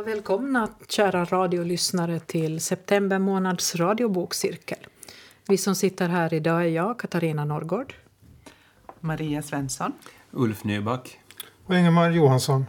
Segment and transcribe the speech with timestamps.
[0.00, 4.78] och välkomna kära radiolyssnare till september månads radiobokcirkel.
[5.48, 7.94] Vi som sitter här idag är jag, Katarina Norrgård.
[9.00, 9.92] Maria Svensson.
[10.30, 11.18] Ulf Nyback.
[11.66, 12.66] Och Ingemar Johansson.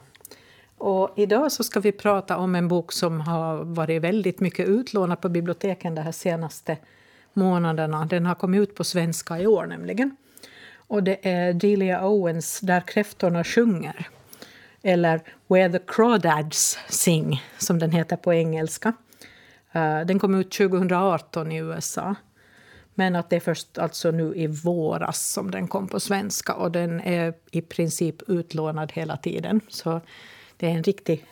[0.78, 5.22] Och idag så ska vi prata om en bok som har varit väldigt mycket utlånad
[5.22, 6.77] på biblioteken de här senaste
[7.34, 8.05] månaderna.
[8.05, 10.16] Den har kommit ut på svenska i år nämligen.
[10.76, 14.09] Och det är Delia Owens Där kräftorna sjunger
[14.84, 18.94] eller Where the Crawdads Sing, som den heter på engelska.
[19.72, 22.16] Eh, den kom ut 2018 i USA.
[22.94, 26.72] Men att det är först alltså nu i våras som den kom på svenska och
[26.72, 29.62] den är i princip utlånad hela tiden.
[29.67, 30.02] Så
[30.58, 31.25] det är en riktig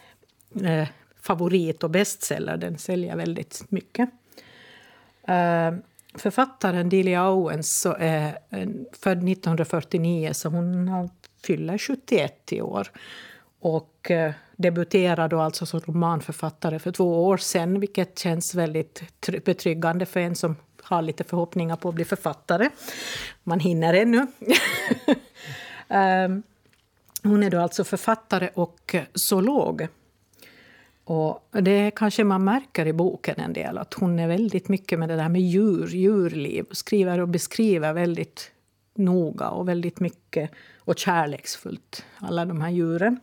[0.63, 0.87] eh,
[1.21, 2.57] favorit och bestseller.
[2.57, 4.09] Den säljer väldigt mycket.
[5.27, 5.73] Eh,
[6.15, 8.37] författaren Delia Owens så är
[8.91, 11.09] född 1949, så hon
[11.43, 12.87] fyller 71 i år
[13.59, 19.03] och eh, debuterade då alltså som romanförfattare för två år sedan vilket känns väldigt
[19.45, 22.69] betryggande för en som har lite förhoppningar på att bli författare.
[23.43, 24.27] Man hinner ännu.
[25.91, 26.43] Ehm,
[27.23, 29.87] hon är då alltså författare och eh, zoolog.
[31.03, 35.09] Och det kanske man märker i boken en del, att hon är väldigt mycket med
[35.09, 36.65] det där med djur, djurliv.
[36.71, 38.51] Skriver och beskriver väldigt
[38.95, 43.19] noga och väldigt mycket och kärleksfullt alla de här djuren.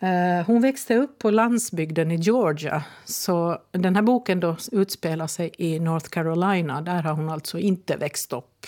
[0.00, 2.84] Eh, hon växte upp på landsbygden i Georgia.
[3.04, 6.80] Så den här boken då utspelar sig i North Carolina.
[6.80, 8.66] Där har hon alltså inte växt upp,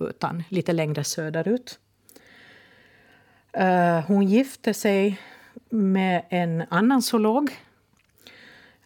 [0.00, 1.78] utan lite längre söderut.
[3.52, 5.20] Eh, hon gifte sig
[5.70, 7.50] med en annan zoolog,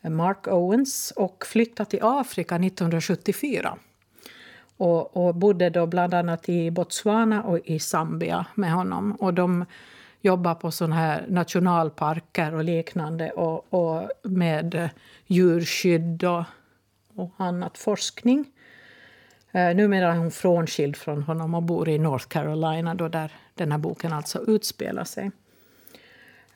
[0.00, 3.78] Mark Owens och flyttade till Afrika 1974.
[4.76, 9.12] Och, och bodde då bland annat i Botswana och i Zambia med honom.
[9.12, 9.64] Och de
[10.22, 14.90] jobbar på såna här nationalparker och liknande och, och med
[15.26, 16.44] djurskydd och,
[17.14, 18.46] och annat forskning.
[19.52, 23.72] Eh, numera är hon frånskild från honom och bor i North Carolina då där den
[23.72, 25.30] här boken alltså utspelar sig.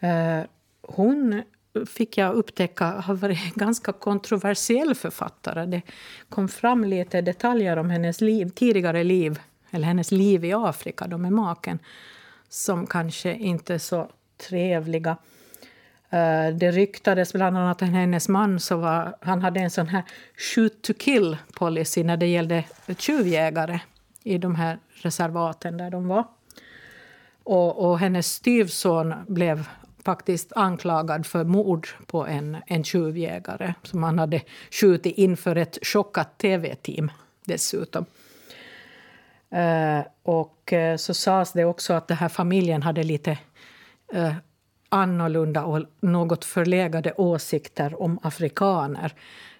[0.01, 0.41] Eh,
[0.83, 1.43] hon
[1.87, 5.67] fick jag upptäcka har varit en ganska kontroversiell författare.
[5.67, 5.83] Det
[6.29, 9.41] kom fram lite detaljer om hennes liv, tidigare liv,
[9.71, 11.79] eller hennes liv i Afrika då med maken
[12.49, 14.11] som kanske inte är så
[14.49, 15.17] trevliga.
[16.11, 20.03] Eh, det ryktades bland annat att hennes man så var, han hade en sån här
[20.37, 22.65] shoot to kill policy när det gällde
[22.99, 23.81] tjuvjägare
[24.23, 26.25] i de här reservaten där de var.
[27.43, 29.69] Och, och hennes styvson blev
[30.05, 36.39] faktiskt anklagad för mord på en, en tjuvjägare som han hade skjutit inför ett chockat
[36.39, 37.11] tv-team
[37.45, 38.05] dessutom.
[39.57, 43.39] Eh, och eh, så sades det också att den här familjen hade lite
[44.13, 44.35] eh,
[44.89, 49.13] annorlunda och något förlegade åsikter om afrikaner.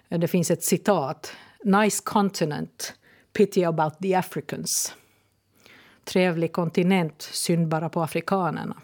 [0.07, 1.33] Det finns ett citat.
[1.63, 2.93] Nice continent,
[3.33, 4.95] pity about the Africans.
[6.03, 8.75] Trevlig kontinent, synd bara på afrikanerna.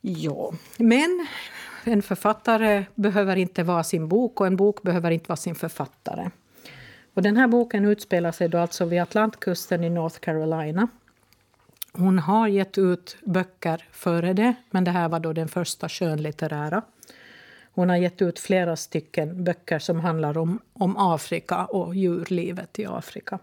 [0.00, 1.26] Ja, men
[1.84, 6.30] en författare behöver inte vara sin bok och en bok behöver inte vara sin författare.
[7.18, 10.88] Och den här boken utspelar sig då alltså vid Atlantkusten i North Carolina.
[11.92, 16.82] Hon har gett ut böcker före det, men det här var då den första skönlitterära.
[17.72, 22.86] Hon har gett ut flera stycken böcker som handlar om, om Afrika och djurlivet i
[22.86, 23.38] Afrika.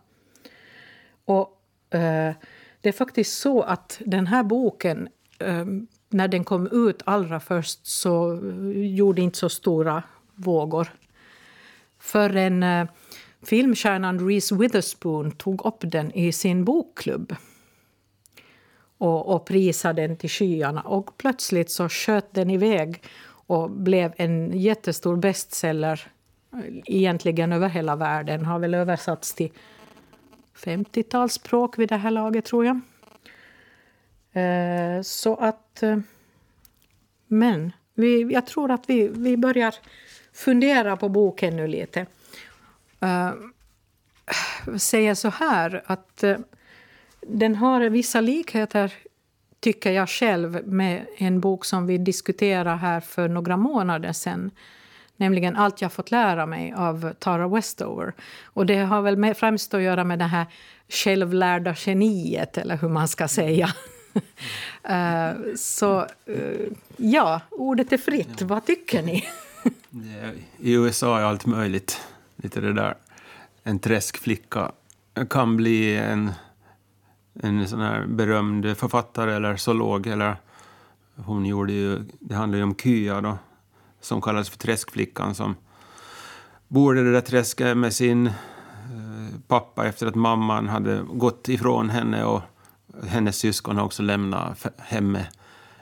[1.25, 1.59] Och
[1.89, 2.33] eh,
[2.81, 5.09] det är faktiskt så att den här boken,
[5.39, 5.65] eh,
[6.09, 8.39] när den kom ut allra först så
[8.73, 10.03] gjorde inte så stora
[10.35, 10.87] vågor.
[11.99, 12.87] Förrän eh,
[13.45, 17.35] Filmstjärnan Reese Witherspoon tog upp den i sin bokklubb
[18.97, 20.81] och, och prisade den till skyarna.
[20.81, 23.03] Och plötsligt så sköt den iväg
[23.47, 26.11] och blev en jättestor bestseller
[26.53, 28.45] eh, egentligen över hela världen.
[28.45, 29.51] Har väl översatts till
[30.55, 32.79] 50-tals språk vid det här laget, tror jag.
[34.31, 35.83] Eh, så att...
[35.83, 35.97] Eh,
[37.27, 39.75] men vi, jag tror att vi, vi börjar
[40.33, 42.05] fundera på boken nu lite
[43.03, 43.31] uh,
[44.77, 46.37] säga så här att uh,
[47.21, 48.93] den har vissa likheter,
[49.59, 54.51] tycker jag själv med en bok som vi diskuterade här för några månader sedan
[55.17, 58.13] nämligen Allt jag fått lära mig av Tara Westover.
[58.43, 60.45] Och det har väl med, främst att göra med det här
[60.89, 63.69] självlärda geniet, eller hur man ska säga.
[64.89, 66.67] uh, så uh,
[66.97, 68.41] ja, ordet är fritt.
[68.41, 68.45] Ja.
[68.45, 69.23] Vad tycker ni?
[70.59, 72.01] I USA är allt möjligt
[72.45, 72.97] lite det där,
[73.63, 74.71] en träskflicka
[75.29, 76.31] kan bli en,
[77.33, 80.35] en sån här berömd författare eller zoolog eller
[81.15, 83.37] hon gjorde ju, det handlar ju om Kya då,
[84.01, 85.55] som kallades för Träskflickan, som
[86.67, 88.33] bor i det där träsket med sin eh,
[89.47, 92.41] pappa efter att mamman hade gått ifrån henne och
[93.07, 95.27] hennes syskon har också lämnat hemmet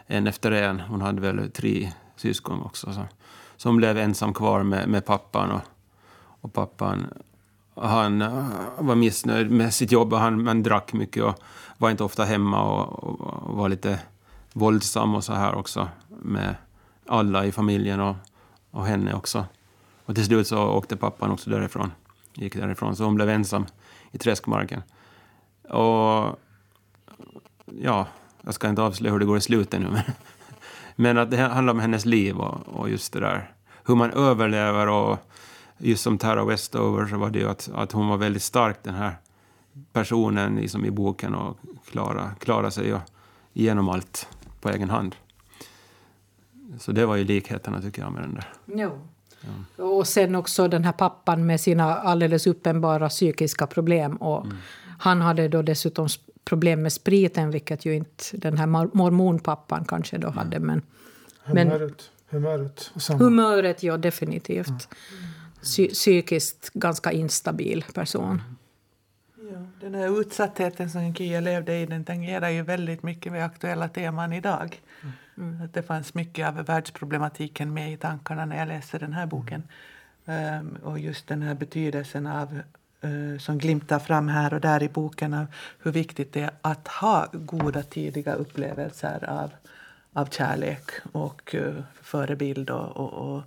[0.07, 0.79] en efter en.
[0.79, 2.93] Hon hade väl tre syskon också.
[2.93, 3.01] Så,
[3.57, 5.51] så hon blev ensam kvar med, med pappan.
[5.51, 5.61] Och,
[6.43, 7.07] och pappan
[7.75, 8.47] han eh,
[8.79, 11.39] var missnöjd med sitt jobb och han, han drack mycket och
[11.77, 13.99] var inte ofta hemma och, och, var lite
[14.53, 16.55] våldsam och så här också med
[17.07, 18.15] alla i familjen och,
[18.71, 19.45] och henne också.
[20.05, 21.91] Och till slut så åkte pappan också därifrån.
[22.33, 23.65] Gick därifrån, så hon blev ensam
[24.11, 24.83] i träskmarken.
[25.69, 26.39] Och
[27.65, 28.07] ja,
[28.41, 30.03] jag ska inte avslöja hur det går i slutet nu, men,
[30.95, 33.53] men att det handlar om hennes liv och, och just det där
[33.85, 35.17] hur man överlever och
[35.83, 38.93] just som Tara Westover så var det ju att, att hon var väldigt stark den
[38.93, 39.17] här
[39.93, 41.57] personen liksom i boken och
[41.91, 42.95] klara, klara sig
[43.53, 44.27] igenom allt
[44.61, 45.15] på egen hand.
[46.79, 48.53] Så det var ju likheterna tycker jag med den där.
[48.65, 48.99] Jo.
[49.77, 49.83] Ja.
[49.83, 54.15] Och sen också den här pappan med sina alldeles uppenbara psykiska problem.
[54.15, 54.57] Och mm.
[54.99, 56.07] Han hade då dessutom
[56.45, 60.59] problem med spriten, vilket ju inte den här mormonpappan kanske då hade.
[60.59, 60.81] Men,
[61.43, 64.67] humöret, humöret, humöret, ja definitivt.
[64.67, 65.32] Mm.
[65.63, 68.41] Psy psykiskt ganska instabil person.
[69.51, 73.87] Ja, den här utsattheten som Kia levde i den tangerar ju väldigt mycket med aktuella
[73.87, 74.81] teman idag.
[75.37, 75.61] Mm.
[75.61, 79.63] Att det fanns mycket av världsproblematiken med i tankarna när jag läste den här boken.
[80.25, 82.59] Um, och just den här betydelsen av
[83.05, 85.45] uh, som glimtar fram här och där i boken av
[85.79, 89.51] hur viktigt det är att ha goda tidiga upplevelser av,
[90.13, 93.43] av kärlek och uh, förebild och, och, och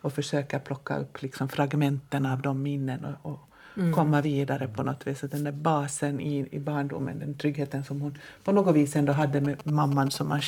[0.00, 3.94] och försöka plocka upp liksom fragmenten av de minnen och, och mm.
[3.94, 5.18] komma vidare på något vis.
[5.18, 9.12] Så den där basen i, i barndomen, den tryggheten som hon på något vis ändå
[9.12, 10.42] hade med mamman som man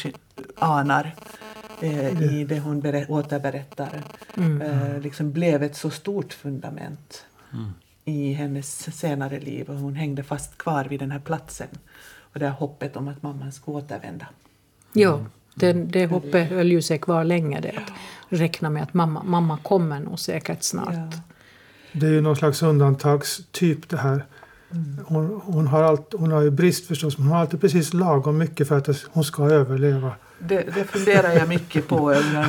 [0.56, 1.14] anar
[1.82, 4.02] eh, i det hon berä- återberättar
[4.36, 4.62] mm.
[4.62, 7.70] eh, liksom blev ett så stort fundament mm.
[8.04, 9.68] i hennes senare liv.
[9.70, 11.68] Och hon hängde fast kvar vid den här platsen.
[12.32, 14.26] Och det här hoppet om att mamman skulle återvända.
[14.92, 15.30] Ja, mm.
[15.54, 17.60] det, det hoppet höll ju sig kvar länge.
[17.60, 17.92] Det, att
[18.28, 20.94] räkna med att mamma, mamma kommer nog säkert snart.
[20.94, 21.10] Ja.
[21.92, 24.24] Det är ju någon slags undantagstyp det här.
[24.70, 24.98] Mm.
[25.06, 28.38] Hon, hon, har allt, hon har ju brist förstås, men hon har alltid precis lagom
[28.38, 30.12] mycket för att hon ska överleva.
[30.38, 31.96] Det, det funderar jag mycket på.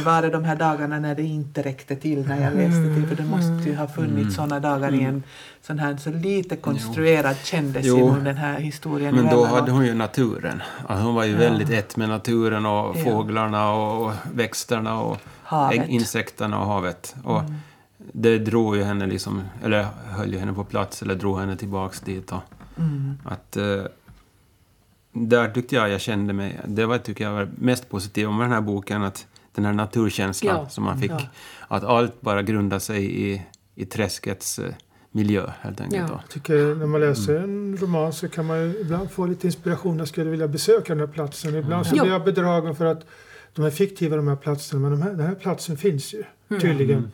[0.06, 3.08] Var det de här dagarna när det inte räckte till när jag läste till?
[3.08, 4.32] För det måste ju ha funnits mm.
[4.32, 5.24] sådana dagar i en
[5.62, 7.46] sån här så lite konstruerad jo.
[7.46, 8.16] kändes jo.
[8.24, 9.16] den här historien.
[9.16, 10.62] Men då hade hon ju naturen.
[10.88, 11.40] Alltså hon var ju ja.
[11.40, 13.04] väldigt ett med naturen och ja.
[13.04, 15.90] fåglarna och växterna och havet.
[15.90, 17.16] insekterna och havet.
[17.24, 17.56] Och mm.
[17.98, 22.00] Det drog ju henne liksom, eller höll ju henne på plats eller drog henne tillbaks
[22.00, 22.32] dit.
[22.32, 22.42] Och
[22.78, 23.18] mm.
[23.26, 23.84] att, eh,
[25.12, 28.52] där tyckte jag jag kände mig, det var tycker jag var mest positivt med den
[28.52, 31.12] här boken, att den här naturkänslan ja, som man fick.
[31.12, 31.22] Ja.
[31.68, 33.42] Att allt bara grundar sig i,
[33.76, 34.74] i träskets eh,
[35.12, 36.10] miljö helt enkelt.
[36.10, 36.20] Ja.
[36.22, 40.00] Jag tycker när man läser en roman så kan man ibland få lite inspiration.
[40.00, 41.56] Jag skulle vilja besöka den här platsen.
[41.56, 43.06] Ibland så blir jag bedragen för att
[43.54, 46.62] de är fiktiva de här platserna men de här, den här platsen finns ju mm.
[46.62, 46.98] tydligen.
[46.98, 47.12] Mm.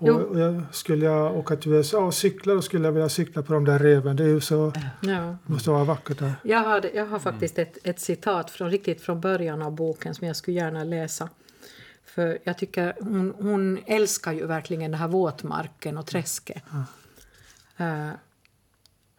[0.00, 3.42] Och, och jag, skulle jag åka till USA och cykla då skulle jag vilja cykla
[3.42, 4.16] på de där reven.
[4.16, 5.36] Det är ju så, ja.
[5.46, 6.32] måste vara vackert där.
[6.42, 10.26] Jag har, jag har faktiskt ett, ett citat från riktigt från början av boken som
[10.26, 11.28] jag skulle gärna läsa.
[12.04, 16.62] För jag tycker hon, hon älskar ju verkligen den här våtmarken och träsket.
[16.70, 16.84] Ja.
[17.84, 18.12] Uh,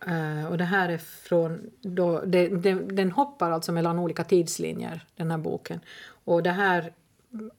[0.08, 1.70] uh, och det här är från...
[1.82, 5.80] Då, det, det, den hoppar alltså mellan olika tidslinjer, den här boken.
[6.24, 6.94] Och det här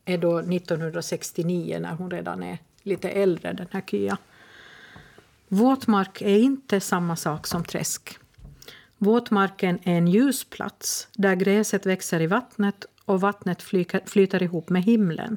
[0.04, 4.18] är då 1969 när hon redan är lite äldre, den här Kya.
[5.48, 8.18] Våtmark är inte samma sak som träsk.
[8.98, 13.62] Våtmarken är en ljusplats där gräset växer i vattnet och vattnet
[14.06, 15.36] flyter ihop med himlen.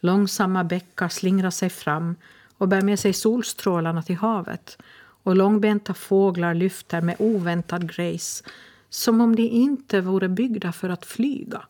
[0.00, 2.16] Långsamma bäckar slingrar sig fram
[2.58, 4.78] och bär med sig solstrålarna till havet
[5.22, 8.44] och långbenta fåglar lyfter med oväntad grace
[8.88, 11.62] som om de inte vore byggda för att flyga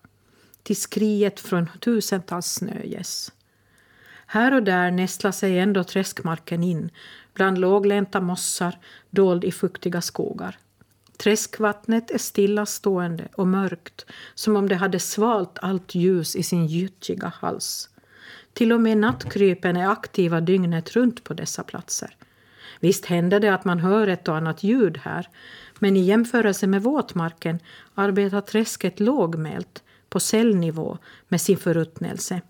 [0.63, 3.33] till skriet från tusentals snögäss.
[4.33, 6.91] Här och där nästlar sig ändå träskmarken in
[7.35, 8.79] bland låglänta mossar
[9.11, 10.59] dold i fuktiga skogar.
[11.17, 17.33] Träskvattnet är stillastående och mörkt som om det hade svalt allt ljus i sin gyttjiga
[17.37, 17.89] hals.
[18.53, 22.17] Till och med nattkrypen är aktiva dygnet runt på dessa platser.
[22.81, 25.29] Visst händer det att man hör ett och annat ljud här
[25.79, 27.59] men i jämförelse med våtmarken
[27.95, 32.41] arbetar träsket lågmält på cellnivå med sin förruttnelse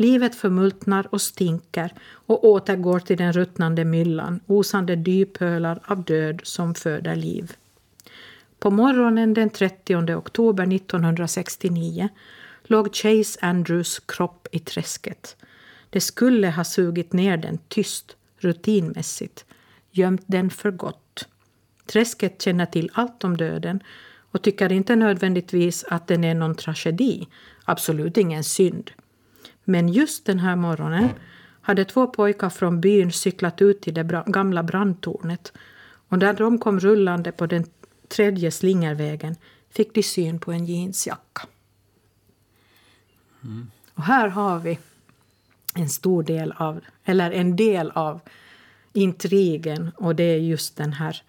[0.00, 6.74] Livet förmultnar och stinker och återgår till den ruttnande myllan, osande dypölar av död som
[6.74, 7.52] föder liv.
[8.58, 12.08] På morgonen den 30 oktober 1969
[12.64, 15.36] låg Chase Andrews kropp i träsket.
[15.90, 19.44] Det skulle ha sugit ner den tyst, rutinmässigt,
[19.90, 21.28] gömt den för gott.
[21.86, 23.82] Träsket känner till allt om döden
[24.30, 27.28] och tycker inte nödvändigtvis att den är någon tragedi,
[27.64, 28.90] absolut ingen synd.
[29.70, 31.08] Men just den här morgonen
[31.60, 35.52] hade två pojkar från byn cyklat ut till det gamla brandtornet
[36.08, 37.64] och när de kom rullande på den
[38.08, 39.36] tredje slingervägen
[39.70, 41.42] fick de syn på en jeansjacka.
[43.44, 43.70] Mm.
[43.94, 44.78] Och här har vi
[45.74, 48.20] en stor del av, eller en del av
[48.92, 51.22] intrigen och det är just den här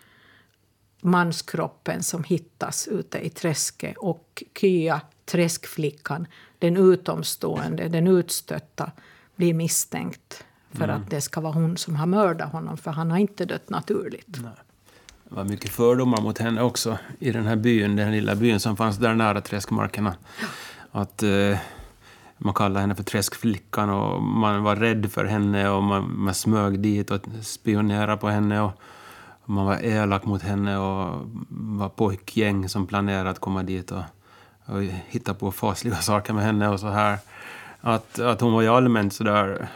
[1.02, 6.28] manskroppen som hittas ute i träsket och Kya, träskflickan,
[6.62, 8.92] den utomstående, den utstötta,
[9.36, 10.96] blir misstänkt för mm.
[10.96, 14.38] att det ska vara hon som har mördat honom, för han har inte dött naturligt.
[14.44, 14.52] Nej.
[15.30, 18.78] Det var mycket fördomar mot henne också i den här byn, den lilla byn som
[18.78, 20.16] fanns där nära träskmarkerna.
[20.92, 21.58] Att eh,
[22.38, 26.80] man kallade henne för träskflickan och man var rädd för henne och man, man smög
[26.80, 28.62] dit och spionerade på henne.
[28.62, 28.72] Och,
[29.46, 34.04] man var elak mot henne och var pojkgäng som planerade att komma dit och,
[34.72, 37.18] och hitta på fasliga saker med henne och så här.
[37.82, 39.68] Att, att hon var ju allmänt sådär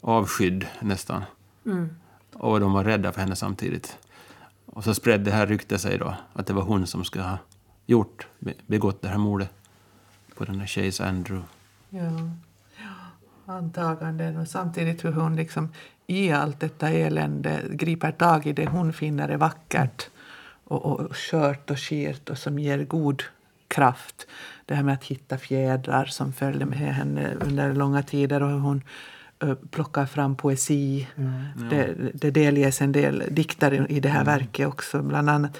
[0.00, 1.24] avskydd nästan.
[1.66, 1.88] Mm.
[2.32, 3.98] Och de var rädda för henne samtidigt.
[4.66, 7.38] Och så spred det här ryktet sig då, att det var hon som skulle ha
[7.86, 8.26] gjort,
[8.66, 9.50] begått det här mordet
[10.34, 11.46] på den där Chase Andrew.
[11.90, 12.10] Ja,
[12.76, 15.68] ja antaganden och samtidigt hur hon liksom
[16.06, 20.10] i allt detta elände griper tag i det hon finner är vackert
[20.64, 23.22] och, och skört och skirt och som ger god
[23.76, 24.26] kraft.
[24.66, 28.58] Det här med att hitta fjädrar som följde med henne under långa tider och hur
[28.58, 28.82] hon
[29.70, 31.06] plockar fram poesi.
[31.16, 31.42] Mm.
[31.70, 34.38] Det, det delges en del dikter i det här mm.
[34.38, 35.58] verket också, bland annat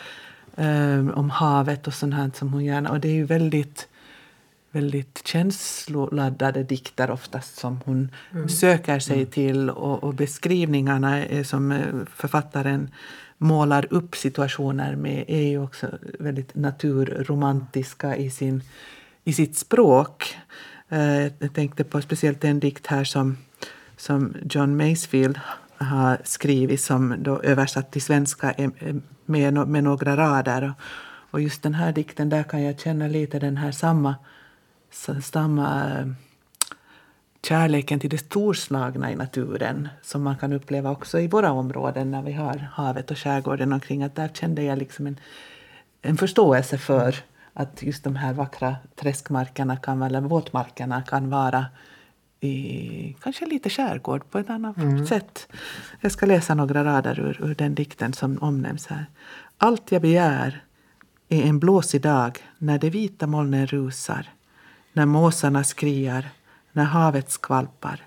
[0.56, 2.90] um, om havet och sånt här som hon gärna...
[2.90, 3.88] Och det är ju väldigt
[4.70, 8.49] väldigt känsloladdade dikter oftast som hon mm.
[8.49, 9.30] söker sig mm.
[9.30, 12.90] till och, och, beskrivningarna är som eh, författaren
[13.38, 18.62] målar upp situationer med är ju också väldigt naturromantiska i, sin,
[19.25, 20.37] i sitt språk.
[20.88, 23.37] Eh, jag tänkte på speciellt en dikt här som,
[23.97, 25.40] som John Masefield
[25.76, 28.71] har skrivit som då översatt till svenska eh,
[29.25, 30.75] med, med några rader.
[31.31, 34.14] Och just den här dikten, där kan jag känna lite den här samma
[35.23, 36.07] samma eh,
[37.43, 42.23] kärleken till det storslagna i naturen som man kan uppleva också i våra områden när
[42.23, 44.02] vi har havet och skärgården omkring.
[44.02, 45.21] Att där kände jag liksom en,
[46.02, 47.16] en förståelse för
[47.52, 51.66] att just de här vackra träskmarkerna, kan, eller våtmarkerna kan vara
[52.40, 55.07] i kanske lite skärgård på ett annat mm.
[55.07, 55.49] sätt.
[56.00, 59.07] Jag ska läsa några rader ur, ur den dikten som omnämns här.
[59.59, 60.64] Allt jag begär
[61.28, 64.26] är en blåsig dag när de vita molnen rusar
[64.97, 66.28] när måsarna skriar,
[66.76, 68.00] när havet skvalpar,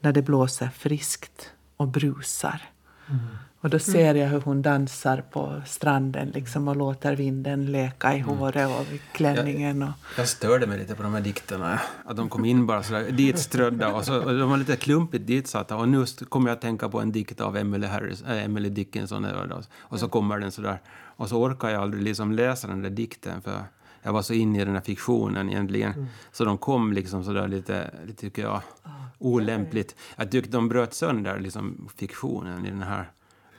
[0.00, 2.62] när det blåser friskt och brusar.
[3.08, 3.20] Mm.
[3.60, 8.18] Och då ser jag hur hon dansar på stranden liksom, och låter vinden leka i
[8.18, 8.28] mm.
[8.28, 9.82] håret och i klänningen.
[9.82, 9.88] Och...
[9.88, 11.80] Jag, jag störde mig lite på de här dikterna.
[12.04, 15.76] Att de kom in bara sådär ditströdda och, så, och de var lite klumpigt ditsatta.
[15.76, 19.26] Och nu kommer jag att tänka på en dikt av Emily, Harris, äh, Emily Dickinson.
[19.78, 20.80] Och så kommer den sådär.
[21.16, 23.64] Och så orkar jag aldrig liksom läsa den där dikten för
[24.06, 25.92] jag var så inne i den här fiktionen egentligen.
[25.92, 26.06] Mm.
[26.32, 29.96] Så de kom liksom sådär lite, lite tycker jag, ah, olämpligt.
[30.16, 33.10] Jag tyckte de bröt sönder liksom fiktionen i den här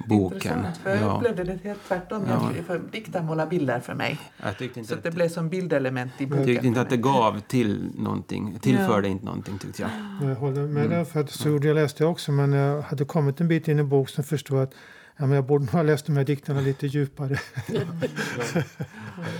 [0.08, 0.66] boken.
[0.84, 2.24] för jag upplevde det helt tvärtom.
[2.30, 2.51] Ja.
[2.68, 4.20] för dikten målar bilder för mig.
[4.44, 6.38] Jag inte så att det blev som bildelement i boken.
[6.38, 9.12] Jag tyckte inte att det gav till någonting, tillförde ja.
[9.12, 9.92] inte någonting tyckte jag.
[10.30, 11.06] Jag håller med mm.
[11.06, 13.84] för att så jag läste jag också men jag hade kommit en bit in i
[13.84, 14.74] boken som förstod att
[15.19, 17.39] Ja, men jag borde nog ha läst de här dikterna lite djupare.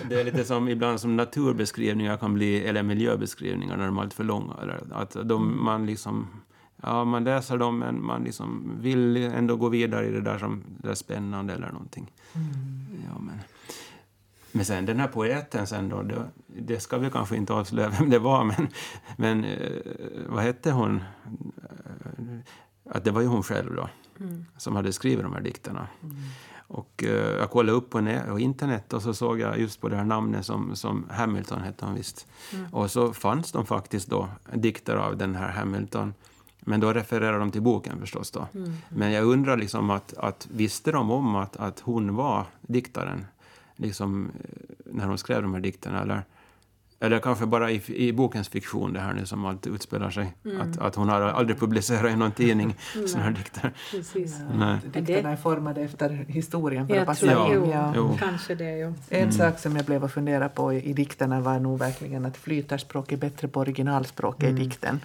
[0.10, 4.16] det är lite som ibland som naturbeskrivningar kan bli, eller miljöbeskrivningar när de är lite
[4.16, 4.54] för långa.
[4.62, 5.64] Eller att de, mm.
[5.64, 6.28] man liksom,
[6.84, 10.64] ja man läser dem men man liksom vill ändå gå vidare i det där som
[10.68, 12.12] det är spännande eller någonting.
[12.36, 12.48] Mm.
[13.06, 13.40] Ja, men.
[14.52, 18.10] Men sen den här poeten sen då, det, det, ska vi kanske inte avslöja vem
[18.10, 18.68] det var, men,
[19.18, 19.70] men eh,
[20.28, 21.04] vad hette hon?
[22.90, 24.46] Att det var ju hon själv då mm.
[24.58, 25.88] som hade skrivit de här dikterna.
[26.04, 26.16] Mm.
[26.70, 29.96] Och uh, jag kollade upp på, på, internet och så såg jag just på det
[29.96, 32.28] här namnet som, som Hamilton hette han visst.
[32.54, 32.74] Mm.
[32.74, 36.14] Och så fanns de faktiskt då dikter av den här Hamilton.
[36.60, 38.48] Men då refererar de till boken förstås då.
[38.54, 38.74] Mm.
[38.90, 43.26] Men jag undrar liksom att, att visste de om att, att hon var diktaren?
[43.76, 46.24] Liksom eh, när hon skrev de här dikterna eller?
[47.00, 50.34] Eller kanske bara i, i bokens fiktion det här nu som allt utspelar sig.
[50.62, 52.76] Att, att hon har aldrig publicerat i någon tidning
[53.08, 53.74] sådana här dikter.
[53.92, 54.38] Precis.
[54.56, 54.78] Nej.
[54.94, 57.54] Dikterna är formade efter historien för att Jag passa tror, Ja, in.
[57.54, 57.94] jo, Ja.
[57.96, 58.18] jo.
[58.20, 58.78] kanske det.
[58.78, 58.94] Jo.
[59.10, 62.38] En sak som jag blev att fundera på i, i dikterna var nog verkligen att
[62.38, 65.00] flytarspråk är bättre på originalspråket i dikten.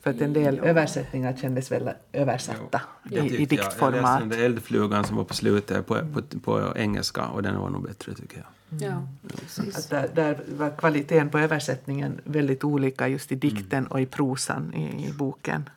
[0.00, 3.94] För att en del översättningar kändes väl översatta i, i diktformat.
[3.94, 7.58] Jag läste den där eldflugan som var på slutet på, på, på engelska och den
[7.60, 8.46] var nog bättre tycker jag.
[8.80, 9.86] Ja, Att precis.
[9.86, 15.08] där, där var kvaliteten på översättningen väldigt olika just i dikten och i prosan i,
[15.08, 15.70] i boken.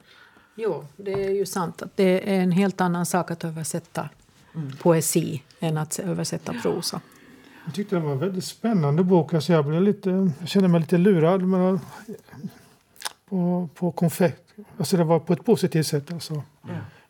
[0.56, 4.10] Jo, det är ju sant att det är en helt annan sak att översätta
[4.82, 7.01] poesi än att översätta prosa.
[7.65, 9.34] Jag tyckte det var en väldigt spännande bok.
[9.34, 11.79] Alltså jag, blev lite, jag kände mig lite lurad men,
[13.29, 14.44] på, på konfekt.
[14.77, 16.13] Alltså det var på ett positivt sätt.
[16.13, 16.44] Alltså.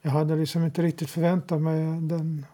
[0.01, 2.46] Jag hade liksom inte riktigt förväntat mig den,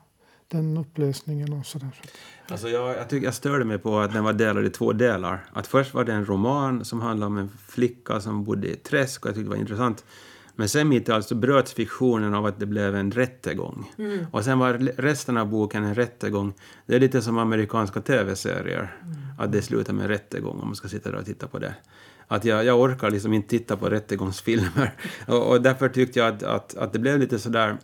[0.47, 2.01] den upplösningen och sådär.
[2.47, 5.45] Alltså jag, jag, tycker jag störde mig på att den var delad i två delar.
[5.53, 8.83] Att först var det en roman som handlade om en flicka som bodde i ett
[8.83, 10.05] träsk och jag tyckte det var intressant.
[10.55, 13.91] Men sen mitt i allt så bröts fiktionen av att det blev en rättegång.
[14.31, 16.53] Och sen var resten av boken en rättegång.
[16.85, 18.95] Det är lite som amerikanska tv-serier.
[19.39, 21.75] Att det slutar med en rättegång om man ska sitta där och titta på det.
[22.27, 24.93] Att jag, jag orkar liksom inte titta på rättegångsfilmer.
[25.27, 27.77] Och, och därför tyckte jag att, att, att det blev lite sådär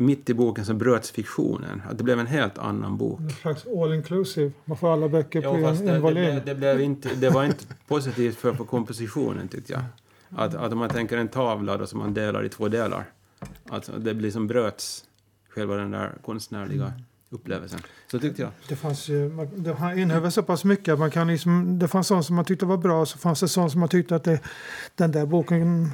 [0.00, 1.82] mitt i boken så bröts fiktionen.
[1.90, 3.20] Att det blev en helt annan bok.
[3.20, 4.52] En slags all inclusive.
[4.64, 7.44] Man får alla böcker på fast en, det, det, blev, det, blev inte, det var
[7.44, 9.82] inte positivt för, för kompositionen tyckte jag.
[10.30, 13.04] Att, att om man tänker en tavla då, som man delar i två delar.
[13.68, 15.04] Att det blir som bröts
[15.48, 16.92] själva den där konstnärliga
[17.30, 17.80] upplevelsen.
[18.10, 18.50] Så tyckte jag.
[18.68, 22.26] Det fanns ju, det innehöll så pass mycket att man kan liksom, det fanns sånt
[22.26, 24.40] som man tyckte var bra så fanns det sånt som man tyckte att det,
[24.94, 25.90] den där boken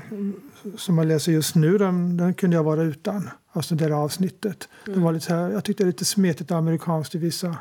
[0.76, 3.30] som man läser just nu den, den kunde jag vara utan.
[3.52, 4.68] Alltså det där avsnittet.
[4.84, 7.56] Det var lite så här, jag tyckte det var lite smetigt amerikanskt i vissa.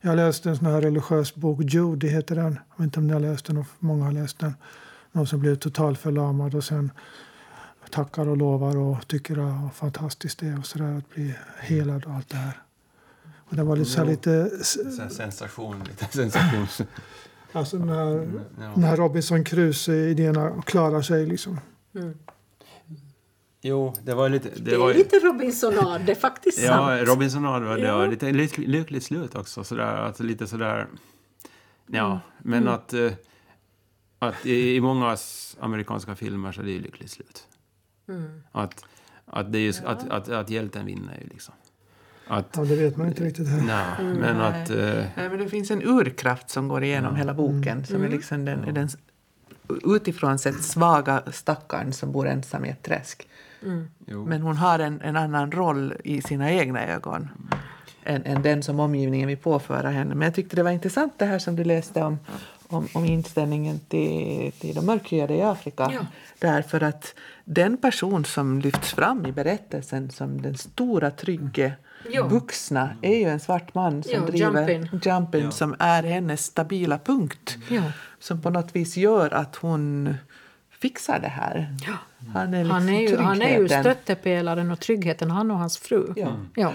[0.00, 2.58] Jag läste en sån här religiös bok, Judy heter den.
[2.76, 4.54] Jag vet inte om ni har läst den och många har läst den.
[5.12, 6.90] Någon som blev totalförlamad och sen
[7.90, 12.12] tackar och lovar och tycker att fantastiskt det är och sådär att bli helad och
[12.12, 12.65] allt det här.
[13.48, 16.66] Och det var lite så här lite Sen sensation, lite sensation.
[17.52, 18.28] Alltså den här,
[18.60, 18.72] Ja.
[18.74, 21.60] den här Robinson Crusoe-idéerna klarar sig liksom.
[23.62, 24.48] Jo, det var lite...
[24.48, 27.08] Det, Det är var, lite Robinsonad, det är faktiskt Ja, sant.
[27.08, 27.82] Robinsonad var det.
[27.82, 28.04] Ja.
[28.04, 28.10] Ja.
[28.10, 29.64] Lite lyck- lyckligt slut också.
[29.64, 30.86] Sådär, alltså lite sådär...
[31.86, 32.18] Ja, Mm.
[32.64, 32.92] men att...
[32.92, 33.12] eh,
[34.18, 35.16] att i, I många
[35.60, 37.46] amerikanska filmer så är det ju lyckligt slut.
[38.08, 38.42] Mm.
[38.52, 38.84] Att,
[39.26, 41.54] att, det är just, att, att, att hjälten vinner ju liksom.
[42.28, 43.60] Att, Ja, det vet man inte riktigt här.
[43.62, 44.62] nej, men Nej.
[44.62, 44.70] att...
[44.70, 47.84] eh, Nej, men det finns en urkraft som går igenom hela boken.
[47.84, 48.88] Som är liksom den, den
[49.84, 53.28] utifrån sett svaga stackaren som bor ensam i ett träsk.
[54.06, 54.24] jo.
[54.26, 57.28] Men hon har en, en annan roll i sina egna ögon
[58.04, 60.14] än, än den som omgivningen vill påföra henne.
[60.14, 62.18] Men jag tyckte det var intressant det här som du läste om,
[62.68, 65.90] om, om inställningen till, till de mörkhyade i Afrika.
[65.94, 66.00] Ja.
[66.38, 71.72] Därför att den person som lyfts fram i berättelsen som den stora, trygge,
[72.10, 72.26] Ja.
[72.28, 75.00] vuxna är ju en svart man som Ja, driver Jumpin.
[75.04, 75.50] Jumpin Ja.
[75.50, 77.56] som är hennes stabila punkt.
[77.70, 77.82] Ja.
[78.18, 80.14] Som på något vis gör att hon
[80.80, 81.74] fixar det här.
[82.34, 85.78] Han är, liksom Han är, ju, han är ju stöttepelaren och tryggheten, han och hans
[85.78, 86.12] fru.
[86.54, 86.72] Ja.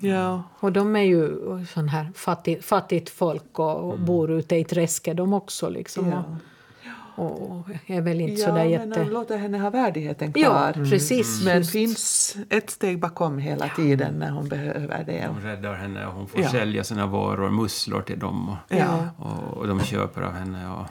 [0.00, 0.08] Ja.
[0.14, 0.42] Ja.
[0.60, 1.36] Och de är ju
[1.74, 5.68] sån här fattigt, fattigt folk och, och bor ute i träsket de också.
[5.68, 6.24] Liksom, Ja.
[7.16, 9.00] och, och är väl inte Ja, sådär men jätte...
[9.00, 10.72] han låter henne ha värdigheten Ja, kvar.
[10.90, 11.44] precis.
[11.44, 11.70] Men just.
[11.72, 15.28] finns ett steg bakom hela tiden när hon behöver det.
[15.40, 16.48] De räddar henne och hon får Ja.
[16.48, 18.48] sälja sina varor, musslor till dem.
[18.48, 19.08] Och, Ja.
[19.18, 20.68] och, och de köper av henne.
[20.70, 20.86] Och,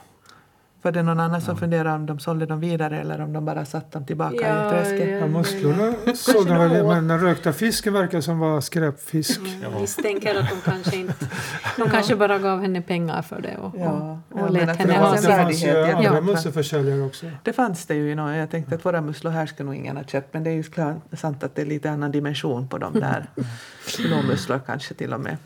[0.82, 3.64] Var det någon annan som funderade om de sålde dem vidare eller om de bara
[3.64, 5.20] satt dem tillbaka i träsket?
[5.20, 9.40] Ja, musslorna såg de väl, men den rökta fisken verkar som var skräpfisk.
[9.62, 11.14] Jag misstänker att de kanske inte...
[11.76, 14.92] De kanske bara gav henne pengar för det och, Ja, och, ja, och lät henne
[14.92, 15.30] det ha var Det sin...
[15.30, 16.20] en fanns ju andra ja.
[16.20, 17.26] musselförsäljare också.
[17.42, 18.14] Det fanns det ju.
[18.14, 18.30] nå.
[18.30, 20.62] Jag tänkte att våra musslor här skulle nog ingen ha köpt men det är ju
[20.62, 23.26] klart sant att det är lite annan dimension på dem där.
[24.08, 25.36] Blåmusslor kanske till och med.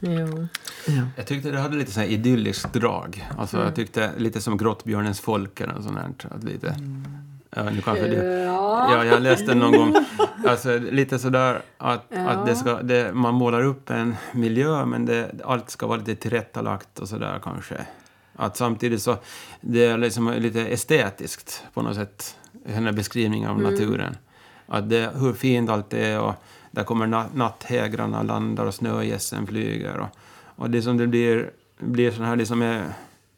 [0.00, 0.46] Jo.
[0.86, 1.02] Ja.
[1.16, 3.28] Jag tyckte det hade lite så här idylliskt drag.
[3.38, 6.34] Alltså, Jag tyckte lite som Grottbjörnens folk eller något sånt här.
[6.36, 6.74] Att lite,
[7.56, 8.94] ja, nu kanske det, Ja.
[8.94, 9.94] ja, jag läste någon gång.
[10.46, 12.28] Alltså, lite sådär att, Ja.
[12.28, 16.14] att det ska, det, man målar upp en miljö men det, allt ska vara lite
[16.14, 17.74] tillrättalagt och sådär kanske.
[18.36, 19.16] Att samtidigt så,
[19.60, 24.16] det är liksom lite estetiskt på något sätt, hennes beskrivning av naturen.
[24.66, 26.34] Att det, hur fint allt är och
[26.70, 29.96] där kommer na- natthägrarna landar och snögässen flyger.
[29.98, 30.08] Och,
[30.56, 32.84] och det som det blir, blir sån här liksom är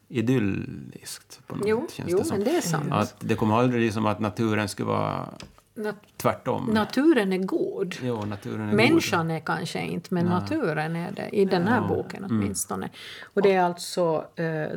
[0.07, 2.37] idylliskt på något Jo, sätt, känns jo det som.
[2.37, 2.87] men det är sant.
[2.91, 5.29] Att det kommer aldrig liksom att naturen skulle vara
[5.75, 6.65] Nat tvärtom.
[6.73, 7.95] naturen är god.
[8.01, 11.29] Jo, naturen är Människan är kanske inte, men naturen är det.
[11.35, 12.37] I den här boken Mm.
[12.39, 12.89] åtminstone.
[13.33, 14.23] Och det är alltså uh,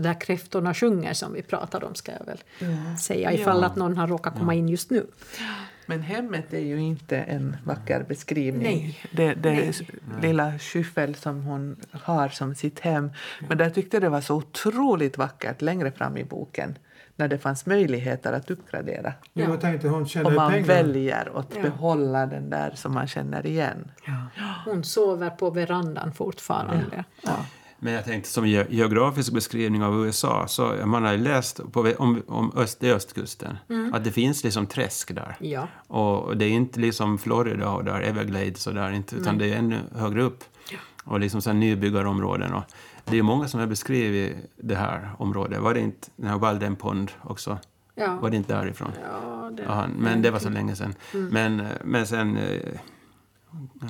[0.00, 2.38] där kräftorna sjunger som vi pratade om, ska jag väl
[2.98, 3.32] säga.
[3.32, 5.06] Ifall att någon har råkat komma in just nu.
[5.87, 8.62] Men hemmet är ju inte en vacker beskrivning.
[8.62, 8.99] Nej.
[9.12, 9.72] Det, det Nej.
[10.22, 13.11] lilla skyffel som hon har som sitt hem.
[13.49, 16.79] Men där tyckte jag det var så otroligt vackert längre fram i boken
[17.18, 19.12] när det fanns möjligheter att uppgradera.
[19.35, 20.66] Jo, jag tänkte hon Och man pengar.
[20.66, 21.62] väljer att Ja.
[21.62, 23.90] behålla den där som man känner igen.
[24.64, 27.05] Hon sover på verandan fortfarande.
[27.22, 27.37] Ja.
[27.78, 31.92] Men jag tänkte som ge- geografisk beskrivning av USA, så man har ju läst på,
[31.98, 33.56] om, om öst, östkusten,
[33.92, 35.36] att det finns liksom träsk där.
[35.40, 35.68] Ja.
[35.86, 39.56] Och det är inte liksom Florida och där Everglades och där, inte, utan det är
[39.56, 40.44] ännu högre upp.
[41.04, 42.54] Och liksom här nybyggarområden.
[42.54, 42.62] Och
[43.04, 45.60] det är många som har beskrivit det här området.
[45.60, 47.58] Var det inte den här Walden Pond också?
[47.94, 48.16] Ja.
[48.20, 48.90] Var det inte därifrån?
[49.02, 50.94] Ja, det, Ja, men det var så länge sedan.
[51.12, 52.60] Men, eh, men sen, eh,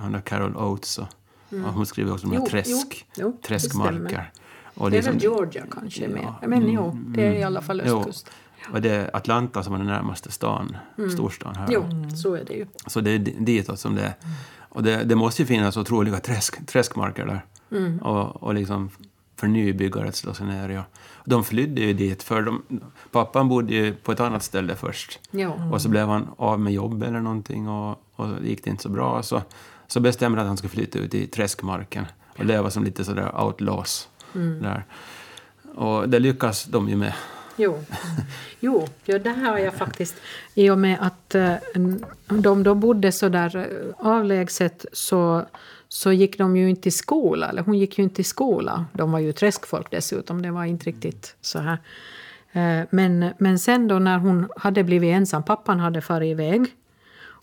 [0.00, 1.06] han där Carol Oates, och,
[1.50, 4.30] och hon skriver också om Jo, träsk, jo, det träskmarker.
[4.74, 6.34] Och det är liksom- väl Georgia kanske med.
[6.42, 6.48] Ja.
[6.48, 7.98] Men jo, det är i alla fall Jo.
[7.98, 8.30] östkust.
[8.72, 10.76] Och det är Atlanta som är den närmaste stan,
[11.14, 11.66] storstan här.
[11.70, 11.84] Jo,
[12.16, 12.66] så är det ju.
[12.86, 14.14] Så det är di- ditåt som det är.
[14.58, 17.44] Och det, det måste ju finnas otroliga träsk, träskmarker där.
[18.02, 18.90] Och, och liksom
[19.36, 20.78] för nybyggare att slå sig ner.
[20.78, 20.84] Och
[21.24, 22.62] De flydde ju dit, för de,
[23.12, 25.20] pappan bodde ju på ett annat ställe först.
[25.30, 25.52] Jo.
[25.72, 28.82] Och så blev han av med jobb eller någonting och, och det gick det inte
[28.82, 29.22] så bra.
[29.22, 29.42] Så,
[29.86, 32.06] så bestämde han att han skulle flytta ut i träskmarken
[32.38, 34.08] och leva som lite sådär outlaws
[34.62, 34.84] där.
[35.74, 37.12] Och det lyckas de ju med.
[37.56, 37.84] Jo,
[38.60, 40.16] jo ja, det här har jag faktiskt...
[40.54, 41.54] I och med att eh,
[42.28, 45.46] de då bodde så där eh, avlägset så,
[45.88, 47.48] så gick de ju inte i skola.
[47.48, 48.86] Eller hon gick ju inte i skola.
[48.92, 50.42] De var ju träskfolk dessutom.
[50.42, 51.78] Det var inte riktigt så här.
[52.52, 56.66] Eh, Men, men sen då när hon hade blivit ensam, pappan hade farit iväg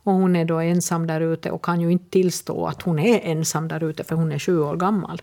[0.03, 3.19] och hon är då ensam där ute och kan ju inte tillstå att hon är
[3.19, 5.21] ensam där ute för hon är sju år gammal.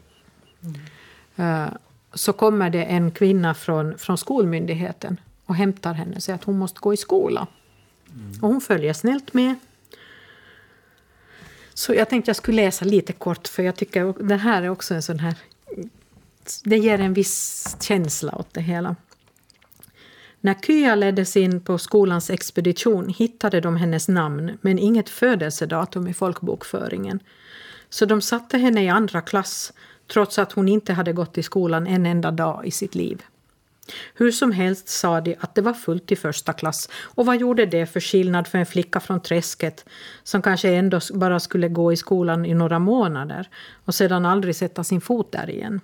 [1.36, 1.66] Eh,
[2.14, 6.58] så kommer det en kvinna från, från skolmyndigheten och hämtar henne och säger att hon
[6.58, 7.46] måste gå i skola.
[8.42, 9.54] Och hon följer snällt med.
[11.74, 14.94] Så jag tänkte jag skulle läsa lite kort för jag tycker det här är också
[14.94, 15.34] en sån här...
[16.64, 18.96] Det ger en viss känsla åt det hela.
[20.40, 26.14] När Kya leddes in på skolans expedition hittade de hennes namn men inget födelsedatum i
[26.14, 27.20] folkbokföringen.
[27.90, 29.72] Så de satte henne i andra klass
[30.12, 33.22] trots att hon inte hade gått i skolan en enda dag i sitt liv.
[34.14, 37.66] Hur som helst sa de att det var fullt i första klass och vad gjorde
[37.66, 39.84] det för skillnad för en flicka från träsket
[40.22, 43.48] som kanske ändå bara skulle gå i skolan i några månader
[43.84, 45.80] och sedan aldrig sätta sin fot där igen.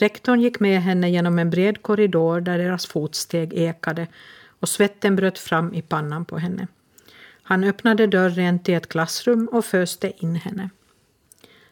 [0.00, 4.06] Rektorn gick med henne genom en bred korridor där deras fotsteg ekade
[4.60, 6.66] och svetten bröt fram i pannan på henne.
[7.42, 10.70] Han öppnade dörren till ett klassrum och föste in henne.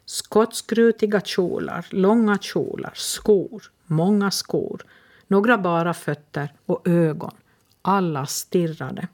[0.04, 4.82] Skotskrutiga kjolar, långa kjolar, skor, många skor,
[5.26, 7.34] några bara fötter och ögon.
[7.82, 9.08] Alla stirrade.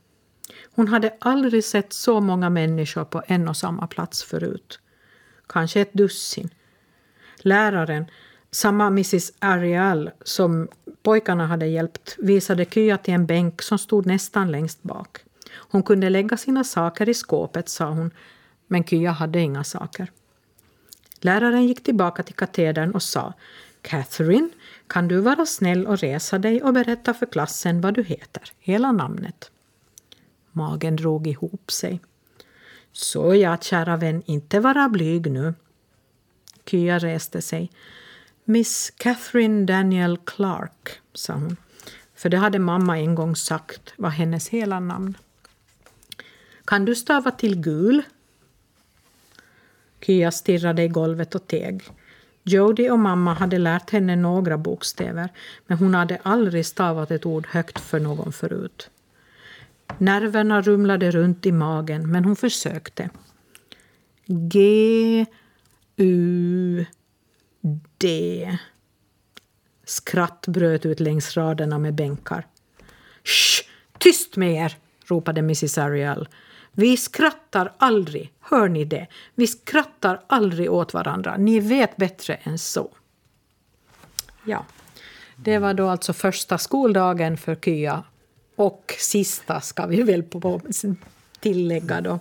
[0.75, 4.81] Hon hade aldrig sett så många människor på en och samma plats förut.
[5.47, 6.51] Kanske ett dussin.
[7.37, 8.05] Läraren,
[8.53, 10.69] samma Mrs Ariel som
[11.03, 15.19] pojkarna hade hjälpt, visade Kya till en bänk som stod nästan längst bak.
[15.55, 18.11] Hon kunde lägga sina saker i skåpet, sa hon,
[18.67, 20.11] men Kya hade inga saker.
[21.21, 23.33] Läraren gick tillbaka till katedern och sa
[23.83, 24.49] Catherine,
[24.87, 28.93] kan du vara snäll och resa dig och berätta för klassen vad du heter, hela
[28.93, 29.51] namnet.
[30.53, 32.01] Magen drog ihop sig.
[32.93, 35.55] Så ja, kära vän, inte vara blyg nu.
[36.67, 37.71] Kya reste sig.
[38.45, 41.57] Miss Catherine Daniel Clark, sa hon.
[42.15, 45.17] För det hade mamma en gång sagt var hennes hela namn.
[46.65, 48.03] Kan du stava till gul?
[50.01, 51.83] Kya stirrade i golvet och teg.
[52.43, 55.29] Jody och mamma hade lärt henne några bokstäver
[55.67, 58.91] men hon hade aldrig stavat ett ord högt för någon förut.
[59.99, 63.11] Nerverna rumlade runt i magen men hon försökte.
[64.27, 65.27] G,
[65.97, 66.87] U,
[67.99, 68.59] D.
[69.85, 72.47] Skratt bröt ut längs raderna med bänkar.
[73.25, 73.69] Shh!
[73.99, 74.77] Tyst med er!
[75.07, 76.29] ropade Mrs Ariel.
[76.73, 79.07] Vi skrattar aldrig, hör ni det?
[79.35, 81.37] Vi skrattar aldrig åt varandra.
[81.37, 82.91] Ni vet bättre än så.
[84.45, 84.67] Ja,
[85.37, 88.05] det var då alltså första skoldagen för Kya.
[88.57, 90.61] Och sista ska vi väl på
[91.41, 92.21] tillägga då.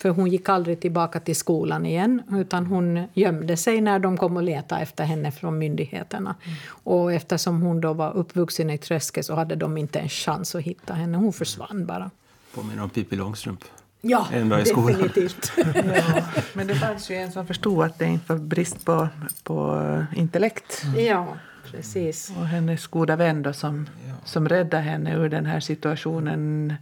[0.00, 4.36] För hon gick aldrig tillbaka till skolan igen utan hon gömde sig när de kom
[4.36, 6.34] och letade efter henne från myndigheterna.
[6.68, 10.62] Och eftersom hon då var uppvuxen i träsket så hade de inte en chans att
[10.62, 11.18] hitta henne.
[11.18, 12.10] Hon försvann bara.
[12.54, 13.64] Påminner om Pippi Långstrump.
[14.00, 15.52] Ja, definitivt.
[15.74, 19.08] Ja, men det fanns ju en som förstod att det inte var brist på,
[19.42, 20.82] på intellekt.
[20.96, 21.36] ja,
[21.70, 22.32] precis.
[22.38, 23.88] Och hennes goda vän då som,
[24.24, 26.74] som räddade henne ur den här situationen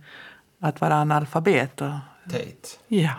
[0.60, 1.80] att vara analfabet.
[1.80, 1.90] Och,
[2.30, 2.78] Tate.
[2.88, 3.10] ja.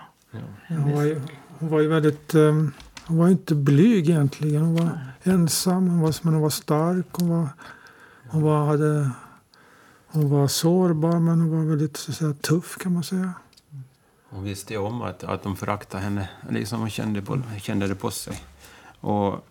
[0.67, 1.21] Hon var ju,
[1.59, 2.35] hon var ju väldigt...
[2.35, 2.73] Um,
[3.07, 4.61] hon var inte blyg egentligen.
[4.61, 7.05] Hon var ensam, hon var, men hon var stark.
[7.11, 7.47] Hon var,
[8.29, 9.11] hon var, hade,
[10.07, 13.33] hon var sårbar, men hon var väldigt så att säga, tuff kan man säga.
[14.29, 16.29] Hon visste ju om att, att de föraktade henne.
[16.49, 18.41] Liksom hon kände, på, kände det på sig.
[18.99, 19.45] Och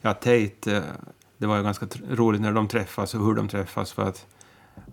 [0.00, 0.82] ja, Tate, eh,
[1.38, 3.92] det var ju ganska roligt när de träffas och hur de träffas.
[3.92, 4.26] För att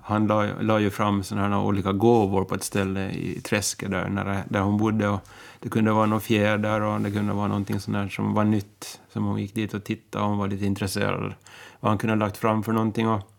[0.02, 4.10] han la, la ju fram såna här olika gåvor på ett ställe i träsket där,
[4.10, 5.08] när, där hon bodde.
[5.08, 5.20] Och
[5.60, 9.00] det kunde vara någon fjäder och det kunde vara någonting sånt där som var nytt.
[9.10, 11.34] Som hon gick dit och tittade och hon var lite intresserad.
[11.80, 13.10] Vad han kunde ha lagt fram för någonting.
[13.10, 13.32] Och,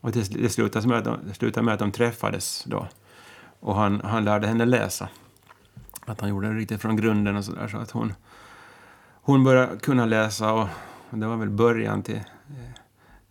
[0.00, 2.86] och det, det, slutade med att de, det slutade med att de träffades då.
[3.60, 5.08] Och han, han lärde henne läsa.
[6.06, 7.68] Att han gjorde det riktigt från grunden och sådär.
[7.68, 8.14] Så att hon,
[9.22, 10.68] hon började kunna läsa och
[11.10, 12.80] det var väl början till eh,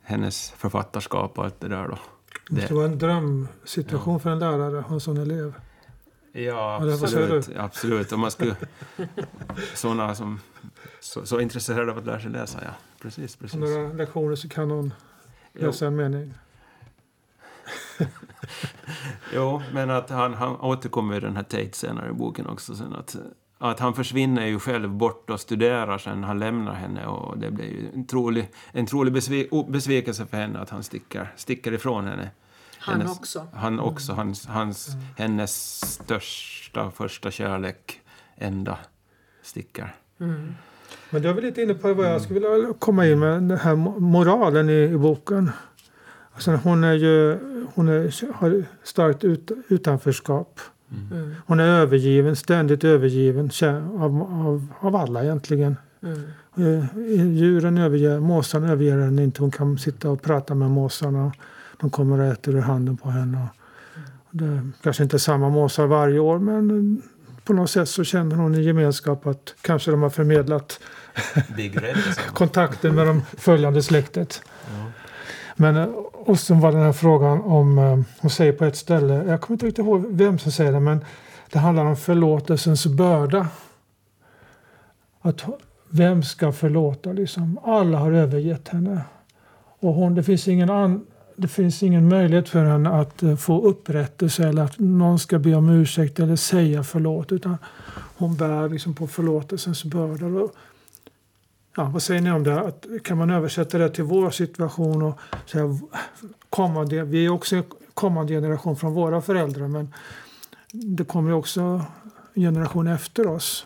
[0.04, 1.98] hennes författarskap och allt det där då.
[2.50, 5.54] Det Det, var en drömsituation för en lärare att ha en sån elev.
[6.32, 7.50] ja, absolut.
[7.58, 8.12] absolut.
[8.12, 8.56] Om man skulle...
[9.76, 10.40] Sådana som...
[11.00, 12.72] Så, så intresserade av att lära sig läsa, ja.
[13.02, 13.60] Precis, På precis.
[13.60, 14.94] några lektioner så kan hon
[15.54, 15.66] Jo.
[15.66, 16.34] läsa en mening.
[19.34, 22.76] Jo, men att han, han återkommer i den här Tate senare i boken också.
[22.76, 23.16] Sen att,
[23.62, 27.06] att han försvinner ju själv bort och studerar sen han lämnar henne.
[27.06, 31.34] Och det blir ju en trolig, en trolig besvi, besvikelse för henne att han sticker,
[31.36, 32.30] sticker ifrån henne.
[32.78, 33.48] Han Hennes- också.
[33.54, 38.02] Han också, hans, hans, hennes största, första kärlek,
[38.36, 38.78] enda,
[39.44, 39.96] sticker.
[40.20, 40.54] Mm.
[41.10, 43.58] Men du är väl lite inne på vad jag skulle vilja komma in med, den
[43.58, 45.52] här mo- moralen i, i boken.
[46.34, 47.38] Alltså hon är ju,
[47.76, 50.60] hon är, har starkt ut, utanförskap.
[51.12, 51.36] Mm.
[51.46, 53.52] Hon är övergiven, ständigt övergiven
[53.98, 55.78] av, av, av alla egentligen.
[56.04, 56.22] Mm.
[56.58, 59.42] Eh, Djuren överger, måsarna överger henne inte.
[59.42, 61.34] Hon kan sitta och prata med måsarna.
[61.80, 63.48] De kommer och äter ur handen på henne.
[64.30, 67.02] Och det kanske inte är samma måsar varje år men
[67.44, 70.80] på något sätt så känner hon en gemenskap att kanske de har förmedlat
[72.34, 74.42] kontakten med de följande släktet.
[75.56, 79.14] Men eh, och sen var den här frågan om, eh, hon säger på ett ställe,
[79.14, 81.06] jag kommer inte riktigt ihåg vem som säger det, men
[81.52, 83.48] det handlar om förlåtelsens börda.
[85.22, 85.46] Att
[85.90, 87.60] vem ska förlåta liksom?
[87.64, 89.02] Alla har övergett henne.
[89.80, 93.62] Och hon, det, finns ingen an, det finns ingen möjlighet för henne att eh, få
[93.62, 97.32] upprättelse eller att någon ska be om ursäkt eller säga förlåt.
[97.32, 97.58] Utan
[98.18, 100.48] hon bär liksom på förlåtelsens börda.
[101.76, 102.60] Ja, vad säger ni om det?
[102.60, 105.02] Att, kan man översätta det till vår situation?
[105.02, 105.80] och så här,
[106.50, 109.94] kommande, Vi är också en kommande generation från våra föräldrar men
[110.72, 111.62] det kommer ju också
[112.34, 113.66] en generation efter oss.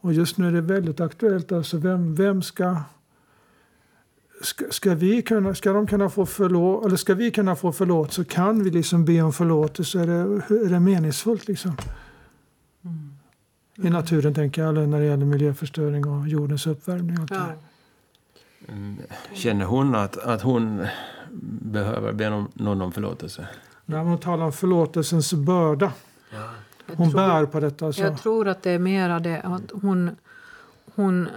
[0.00, 1.52] Och just nu är det väldigt aktuellt.
[1.52, 2.76] Alltså vem, vem ska,
[4.42, 8.12] ska, ska, vi kunna, ska de kunna få förlåt, eller ska vi kunna få förlåt
[8.12, 10.00] så kan vi liksom be om förlåtelse.
[10.00, 11.76] Är det, är det meningsfullt liksom?
[13.82, 17.20] I naturen tänker jag, eller när det gäller miljöförstöring och jordens uppvärmning.
[17.20, 17.46] Och Ja.
[18.68, 18.96] Mm,
[19.32, 20.86] Känner hon att, att hon
[21.62, 23.48] behöver be någon, någon om förlåtelse?
[23.86, 25.92] När hon talar om förlåtelsens börda.
[26.86, 27.92] Jag Hon tror- bär på detta.
[27.92, 28.00] Så.
[28.02, 30.10] Jag tror att det är mera det att hon...
[30.94, 31.28] hon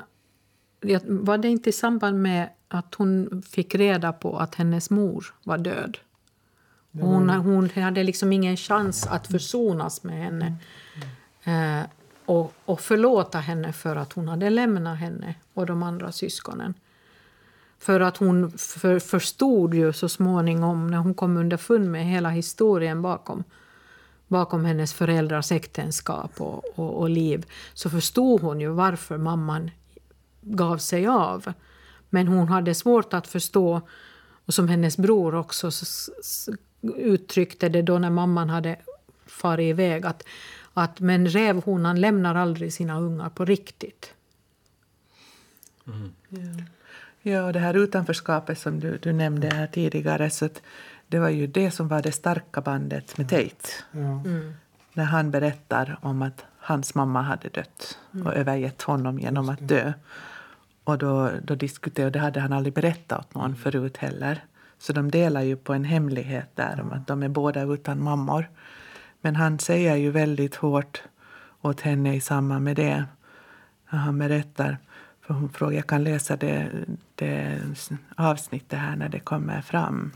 [1.08, 5.58] var det inte i samband med att hon fick reda på att hennes mor var
[5.58, 5.98] död?
[6.92, 10.56] Hon, hon hade liksom ingen chans att försonas med henne
[11.44, 11.86] eh,
[12.26, 16.74] och, och förlåta henne för att hon hade lämnat henne och de andra syskonen.
[17.80, 23.02] För att hon för, förstod ju så småningom, när hon kom underfund med hela historien
[23.02, 23.44] bakom
[24.34, 29.72] bakom hennes föräldrars äktenskap och, och, och liv så förstod hon ju varför mamman
[30.42, 31.54] gav sig av.
[32.10, 33.82] Men hon hade svårt att förstå,
[34.46, 35.70] och som hennes bror också
[36.96, 38.76] uttryckte det då när mamman hade
[39.26, 40.24] farit iväg, att,
[40.74, 44.14] att men rävhonan lämnar aldrig sina ungar på riktigt.
[47.22, 50.62] Ja, och det här utanförskapet som du, du nämnde här tidigare, så att
[51.08, 53.68] det var ju det som var det starka bandet med Tate.
[53.92, 54.24] Ja.
[54.94, 59.94] När han berättar om att hans mamma hade dött och övergett honom genom att dö.
[60.84, 64.44] Och då, då diskuterade, och det hade han aldrig berättat åt någon förut heller.
[64.80, 68.50] Så de delar ju på en hemlighet där om att de är båda utan mammor.
[69.24, 71.04] Men han säger ju väldigt hårt
[71.62, 73.06] åt henne i samband med det.
[73.90, 74.78] När han berättar,
[75.22, 76.72] för hon frågar, jag kan läsa det,
[77.16, 77.62] det
[78.16, 80.12] avsnittet här när det kommer fram.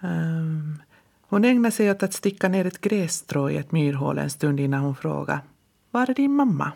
[0.00, 0.82] Um,
[1.20, 4.80] hon ägnar sig åt att sticka ner ett grässtrå i ett myrhål en stund innan
[4.80, 5.40] hon frågar
[5.90, 6.72] Var är din mamma?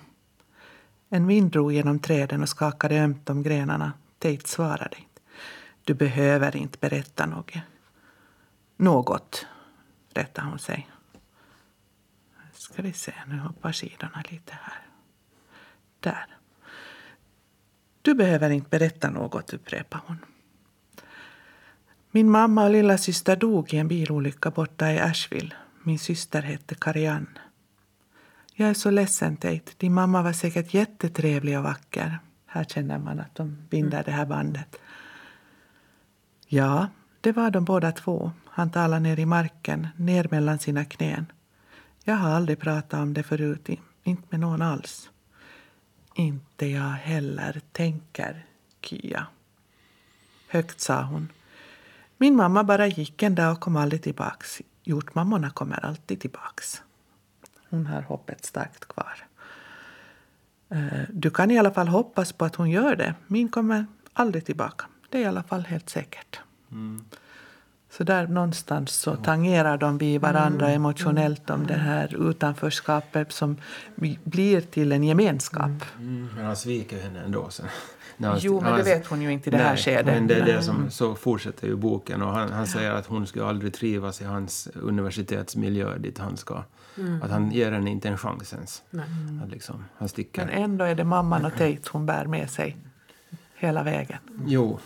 [1.09, 3.93] En vind drog genom träden och skakade ömt om grenarna.
[4.19, 5.21] Tate svarade inte.
[5.85, 7.53] Du behöver inte berätta något.
[8.77, 9.47] Något,
[10.15, 10.91] rättade hon sig.
[12.53, 14.87] Ska vi se, nu hoppar sidorna lite här.
[16.01, 16.27] Där.
[18.03, 20.19] Du behöver inte berätta något, upprepade hon.
[22.11, 25.55] Min mamma och lilla syster dog i en bilolycka borta i Asheville.
[25.83, 27.41] Min syster hette Karianne.
[28.55, 29.73] Jag är så ledsen, Tate.
[29.77, 32.19] Din mamma var säkert jättetrevlig och vacker.
[32.47, 34.77] Här känner man att de binder det här bandet.
[36.47, 36.89] Ja,
[37.27, 38.33] det var de båda två.
[38.45, 41.27] Han talade ner i marken, ner mellan sina knän.
[42.05, 43.69] Jag har aldrig pratat om det förut,
[44.03, 45.11] inte med någon alls.
[46.15, 48.47] Inte jag heller, tänker
[48.81, 49.27] Kia.
[50.49, 51.29] Högt sa hon.
[52.17, 54.63] Min mamma bara gick en dag och kom aldrig tillbaks.
[54.83, 56.83] Hjortmammorna kommer alltid tillbaks.
[57.71, 59.27] Hon har hoppet starkt kvar.
[60.69, 63.15] Eh, du kan i alla fall hoppas på att hon gör det.
[63.27, 64.87] Min kommer aldrig tillbaka.
[65.11, 66.41] Det är i alla fall helt säkert.
[66.73, 67.05] Mm.
[67.91, 70.77] Så där någonstans så tangerar de vi varandra mm.
[70.77, 73.57] emotionellt om det här utanförskapet som
[74.25, 75.65] blir till en gemenskap.
[75.65, 76.09] Mm.
[76.17, 76.29] Mm.
[76.37, 77.67] Men han sviker henne ändå sen.
[78.19, 80.07] Han, jo, men det vet hon ju inte i det nej, här skedet.
[80.07, 83.27] Men det är det som, så fortsätter ju boken och han, han säger att hon
[83.27, 86.63] skulle aldrig trivas i hans universitetsmiljö dit han ska.
[86.99, 87.23] Mm.
[87.23, 88.83] Att han ger henne inte en chans ens.
[89.45, 90.47] Att liksom, han sticker.
[90.47, 92.77] Men ändå är det mamman och Tate hon bär med sig
[93.55, 94.19] hela vägen.
[94.47, 94.79] Jo,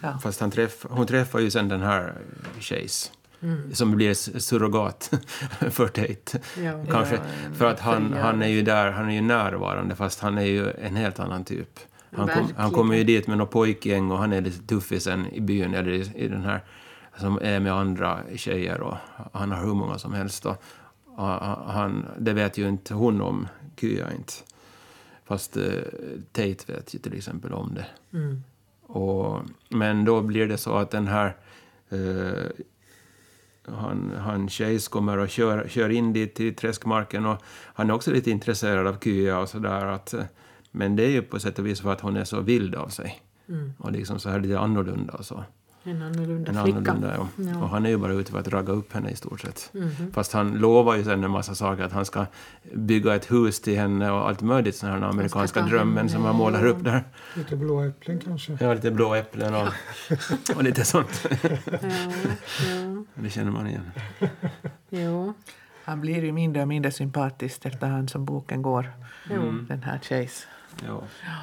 [0.00, 0.18] Ja.
[0.18, 2.14] Fast han träff, hon träffar ju sen den här
[2.60, 3.10] Chase.
[3.40, 3.74] Mm.
[3.74, 5.10] Som blir surrogat
[5.70, 6.38] för Tate.
[6.64, 6.84] Ja.
[6.90, 7.14] Kanske.
[7.14, 10.42] Ja, för att han, han är ju där, han är ju närvarande fast han är
[10.42, 11.80] ju en helt annan typ.
[12.16, 15.40] Han, kom, han kommer ju dit med något pojkgäng och han är lite tuffisen i
[15.40, 16.64] byn eller i, i den här
[17.18, 18.96] som är med andra tjejer och
[19.32, 20.46] han har hur många som helst.
[20.46, 20.56] Och,
[21.66, 24.32] han, det vet ju inte hon om, Kya inte.
[25.24, 25.72] Fast uh,
[26.32, 27.86] Tate vet ju till exempel om det.
[28.18, 28.42] Mm.
[28.86, 31.36] Och, men då blir det så att den här
[31.88, 32.64] eh,
[33.68, 37.42] han, han Chase kommer och kör, kör in dit till träskmarken och
[37.74, 39.98] han är också lite intresserad av Kya och sådär.
[40.70, 42.88] Men det är ju på sätt och vis för att hon är så vild av
[42.88, 43.22] sig.
[43.48, 43.72] Mm.
[43.78, 45.44] Och liksom så här lite annorlunda och så.
[45.86, 46.78] En annorlunda en flicka.
[46.78, 47.28] Annorlunda, ja.
[47.36, 47.62] Ja.
[47.62, 49.70] Och han är ju bara ute för att ragga upp henne i stort sett.
[49.74, 50.12] Mm -hmm.
[50.12, 52.26] Fast han lovar ju sen en massa saker, att han ska
[52.74, 56.66] bygga ett hus till henne och allt möjligt sådana här amerikanska drömmen som han målar
[56.66, 57.04] upp där.
[57.34, 58.58] Lite blå äpplen kanske?
[58.60, 59.68] Ja, lite blå äpplen och,
[60.56, 61.28] och lite sånt.
[61.42, 63.04] ja, ja.
[63.14, 63.90] Det känner man igen.
[64.90, 65.34] Jo.
[65.84, 68.92] Han blir ju mindre och mindre sympatisk efterhand som boken går,
[69.30, 69.66] mm.
[69.68, 70.46] den här Chase.
[70.84, 71.02] Ja.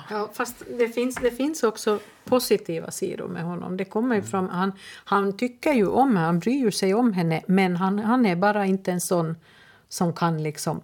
[0.10, 3.78] ja, fast det finns, det finns också positiva sidor med honom.
[3.78, 4.28] Det kommer mm.
[4.28, 4.72] fram, han,
[5.06, 8.65] han tycker ju om henne, han bryr sig om henne men han, han är bara
[8.65, 9.36] inte en sån
[9.89, 10.82] som kan liksom...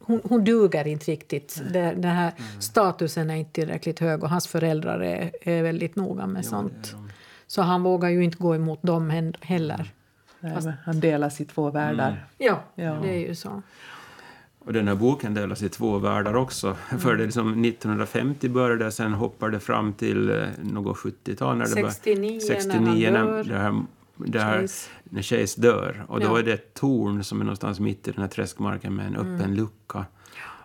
[0.00, 1.62] Hon, hon duger inte riktigt.
[1.72, 2.60] Det, den här mm.
[2.60, 6.94] statusen är inte tillräckligt hög och hans föräldrar är, är väldigt noga med jo, sånt.
[7.46, 9.92] Så han vågar ju inte gå emot dem heller.
[10.40, 12.08] Nej, han delas i två världar.
[12.08, 12.20] Mm.
[12.38, 13.62] Ja, ja, det är ju så.
[14.64, 16.76] Och den här boken delas i två världar också.
[16.88, 17.00] Mm.
[17.00, 21.56] För det liksom 1950 började det, sen hoppar det fram till eh, något 70-tal.
[21.56, 23.44] När 69, det 69 när han dör.
[23.44, 23.82] det här,
[24.16, 24.90] det här, Chase.
[25.04, 26.04] när Chase dör.
[26.08, 26.38] Och då ja.
[26.38, 29.40] är det ett torn som är någonstans mitt i den här träskmarken med en öppen
[29.40, 29.54] mm.
[29.54, 30.04] lucka.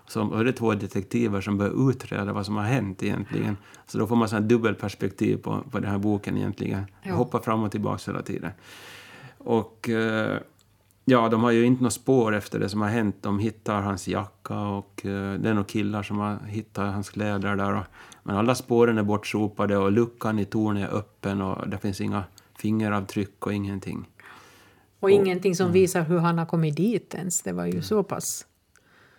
[0.07, 3.57] Så, och det är två detektiver som börjar utreda vad som har hänt egentligen.
[3.87, 6.85] Så då får man sån dubbelperspektiv på, på den här boken egentligen.
[7.03, 7.13] Ja.
[7.13, 8.51] Hoppar fram och tillbaka hela tiden.
[9.37, 9.89] Och...
[9.89, 10.39] Eh,
[11.07, 13.15] Ja, de har ju inte något spår efter det som har hänt.
[13.21, 17.55] De hittar hans jacka och uh, det är några killar som har hittat hans kläder
[17.55, 17.83] där.
[18.23, 22.23] Men alla spåren är bortsopade och luckan i tornet är öppen och det finns inga
[22.57, 24.09] fingeravtryck och ingenting.
[24.99, 25.73] Och, och ingenting som mm.
[25.73, 27.41] visar hur han har kommit dit ens.
[27.41, 27.83] Det var ju mm.
[27.83, 28.45] så pass...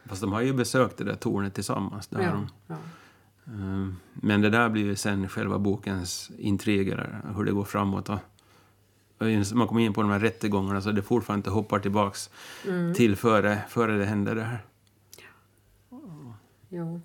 [0.05, 2.07] Fast de har ju besökt det där tornet tillsammans.
[2.07, 2.77] Där ja, ja.
[3.53, 8.09] Uh, men det där blir ju sen själva bokens intriger, hur det går framåt.
[8.09, 8.18] Och,
[9.55, 12.31] man kommer in på de här rättegångarna så det fortfarande inte hoppar tillbaks
[12.67, 12.94] mm.
[12.94, 14.64] till före, före det hände det här.
[16.69, 17.00] Ja.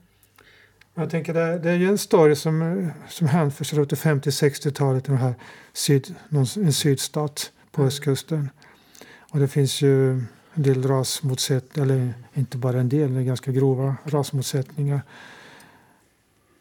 [0.94, 5.36] Jag tänker det, det är ju en story som, som hänt för 50-60-talet i här
[5.74, 7.88] syd, någon, en sydstat på mm.
[7.88, 8.50] östkusten.
[9.32, 10.12] Och det finns ju
[10.54, 15.02] en del rasmotsättningar, eller inte bara en del, det är ganska grova rasmotsättningar.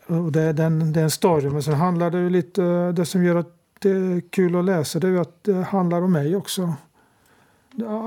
[0.07, 3.25] Och det, den, det är en story, men sen handlar det ju lite, det som
[3.25, 6.75] gör att det är kul att läsa det är att det handlar om mig också.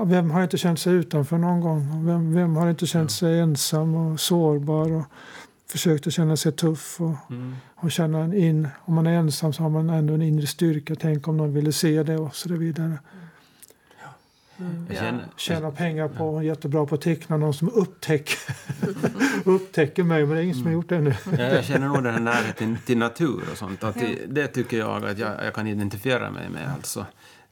[0.04, 2.06] Vem har inte känt sig utanför någon gång?
[2.06, 5.04] Vem, vem har inte känt sig ensam och sårbar och
[5.70, 7.54] försökt att känna sig tuff och, mm.
[7.74, 8.68] och känna in.
[8.80, 10.94] Om man är ensam så har man ändå en inre styrka.
[10.94, 12.98] Tänk om någon ville se det och så vidare.
[14.58, 14.86] Mm.
[14.94, 16.42] Känner, Tjänar pengar på, ja.
[16.42, 18.38] jättebra på att teckna någon som upptäcker,
[19.44, 21.14] upptäcker mig, men det är ingen som har gjort det ännu.
[21.38, 23.84] Ja, jag känner nog den här närheten till natur och sånt.
[23.84, 26.70] Att det, det tycker jag att jag, jag, kan identifiera mig med.
[26.74, 27.06] Alltså.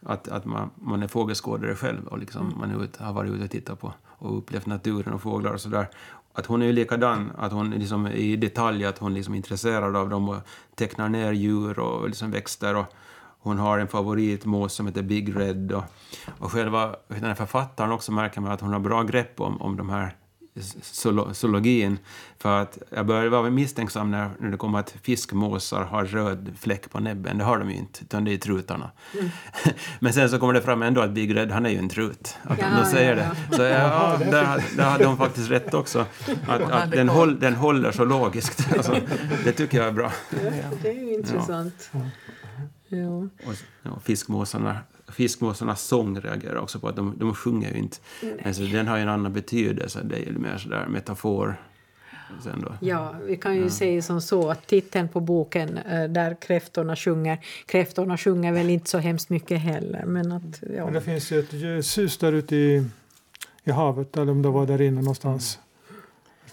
[0.06, 2.58] Att, att man, man är fågelskådare själv och liksom mm.
[2.58, 5.88] man ut, har varit ute och tittat på och upplevt naturen och fåglar och sådär.
[6.32, 9.96] Att hon är ju likadan, att hon liksom i detalj att hon liksom är intresserad
[9.96, 10.36] av dem och
[10.74, 12.76] tecknar ner djur och liksom växter.
[12.76, 12.86] Och
[13.42, 15.72] hon har en favoritmås som heter Big Red.
[15.72, 15.84] Och,
[16.38, 19.76] och själva den här författaren också märker man att hon har bra grepp om, om
[19.76, 20.16] de här
[21.32, 21.98] zoologin.
[22.38, 26.90] För att jag började vara misstänksam när, när det kom att fiskmåsar har röd fläck
[26.90, 27.38] på näbben.
[27.38, 28.90] Det har de ju inte, utan det är trutarna.
[29.14, 29.30] Mm.
[30.00, 32.36] Men sen så kommer det fram ändå att Big Red, han är ju en trut.
[32.42, 33.30] Att ja, de säger ja, ja.
[33.50, 33.56] det.
[33.56, 36.06] Så ja, där, där hade de faktiskt rätt också.
[36.48, 38.68] Att, att den, håll, den håller så logiskt.
[38.76, 38.96] Alltså,
[39.44, 40.12] det tycker jag är bra.
[40.82, 41.90] det är ju intressant.
[42.92, 43.16] Ja.
[43.18, 44.78] Och, ja, fiskmåsarna
[45.08, 47.96] fiskmåsarnas sång reagerar också på att de, de sjunger ju inte.
[48.44, 51.56] Alltså, den har ju en annan betydelse, det är ju mer sådär metafor.
[52.80, 53.70] Ja, vi kan ju ja.
[53.70, 58.90] säga som så att titeln på boken eh, där kräftorna sjunger, kräftorna sjunger väl inte
[58.90, 60.04] så hemskt mycket heller.
[60.06, 60.84] Men, att, ja.
[60.84, 61.38] men det finns ju
[61.78, 62.86] ett sus där ute i,
[63.64, 65.58] i havet, eller om det var där inne någonstans,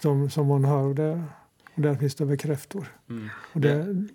[0.00, 0.82] som, som man hör.
[0.82, 1.22] Och, det,
[1.74, 2.86] och där finns det väl kräftor.
[3.10, 3.28] Mm.
[3.52, 4.06] Och det,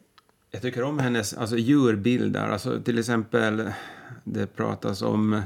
[0.55, 2.49] jag tycker om hennes alltså, djurbilder.
[2.49, 3.71] Alltså, till exempel,
[4.23, 5.41] det pratas om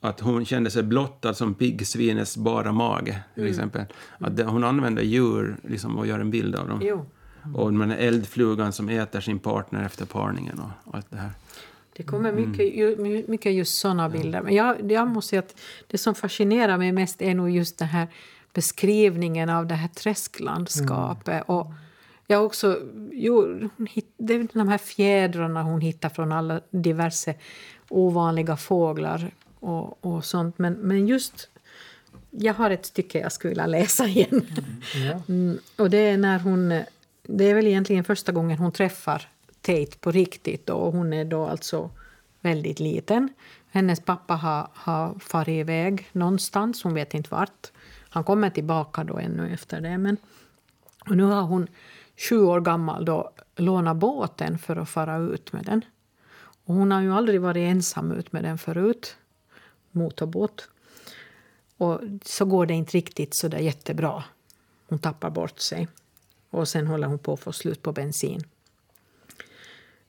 [0.00, 3.22] att hon kände sig blottad som piggsvinets bara mage.
[3.34, 3.50] Till mm.
[3.50, 3.84] exempel.
[4.18, 6.80] Att det, hon använder djur liksom, och gör en bild av dem.
[6.82, 7.06] Jo.
[7.54, 11.30] Och den eldflugan som äter sin partner efter parningen och, och allt det här.
[11.96, 13.24] Det kommer mycket, mm.
[13.28, 14.42] mycket just sådana bilder.
[14.42, 17.88] Men jag, jag måste säga att det som fascinerar mig mest är nog just den
[17.88, 18.08] här
[18.54, 21.28] beskrivningen av det här träsklandskapet.
[21.28, 21.44] Mm.
[21.46, 21.72] Och
[22.30, 22.78] jag också,
[23.12, 23.68] jo,
[24.16, 27.34] det är de här fjädrarna hon hittar från alla diverse
[27.88, 30.58] ovanliga fåglar och, och sånt.
[30.58, 31.48] Men, men just...
[32.30, 34.46] Jag har ett stycke jag skulle vilja läsa igen.
[34.94, 35.22] Mm.
[35.28, 36.82] Mm, och det är när hon...
[37.22, 39.28] Det är väl egentligen första gången hon träffar
[39.60, 40.70] Tate på riktigt.
[40.70, 41.90] Och hon är då alltså
[42.40, 43.28] väldigt liten.
[43.70, 47.70] Hennes pappa har, har farit iväg någonstans, hon vet inte vart.
[48.08, 49.98] Han kommer tillbaka då ännu efter det.
[49.98, 50.16] Men,
[51.08, 51.68] och nu har hon
[52.20, 55.84] sju år gammal då låna båten för att fara ut med den.
[56.64, 59.16] Och hon har ju aldrig varit ensam ut med den förut,
[59.90, 60.68] motorbåt.
[61.76, 64.24] Och så går det inte riktigt så där jättebra.
[64.88, 65.88] Hon tappar bort sig.
[66.50, 68.44] Och sen håller hon på att få slut på bensin.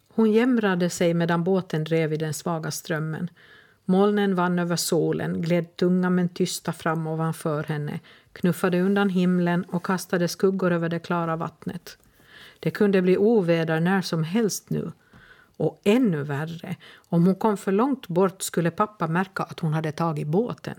[0.07, 3.30] Hon jämrade sig medan båten drev i den svaga strömmen.
[3.86, 7.99] Molnen vann över solen, gled tunga men tysta fram ovanför henne,
[8.34, 11.97] knuffade undan himlen och kastade skuggor över det klara vattnet.
[12.59, 14.91] Det kunde bli oväder när som helst nu.
[15.57, 16.75] Och ännu värre,
[17.09, 20.75] om hon kom för långt bort skulle pappa märka att hon hade tagit båten.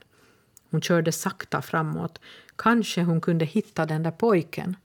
[0.71, 2.21] Hon körde sakta framåt.
[2.57, 4.77] Kanske hon kunde hitta den där pojken.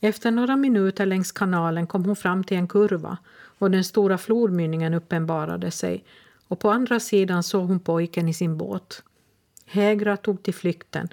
[0.00, 3.18] Efter några minuter längs kanalen kom hon fram till en kurva
[3.58, 6.04] och den stora flodmynningen uppenbarade sig
[6.50, 9.02] och på andra sidan såg hon pojken i sin båt.
[9.66, 11.08] Hägra tog till flykten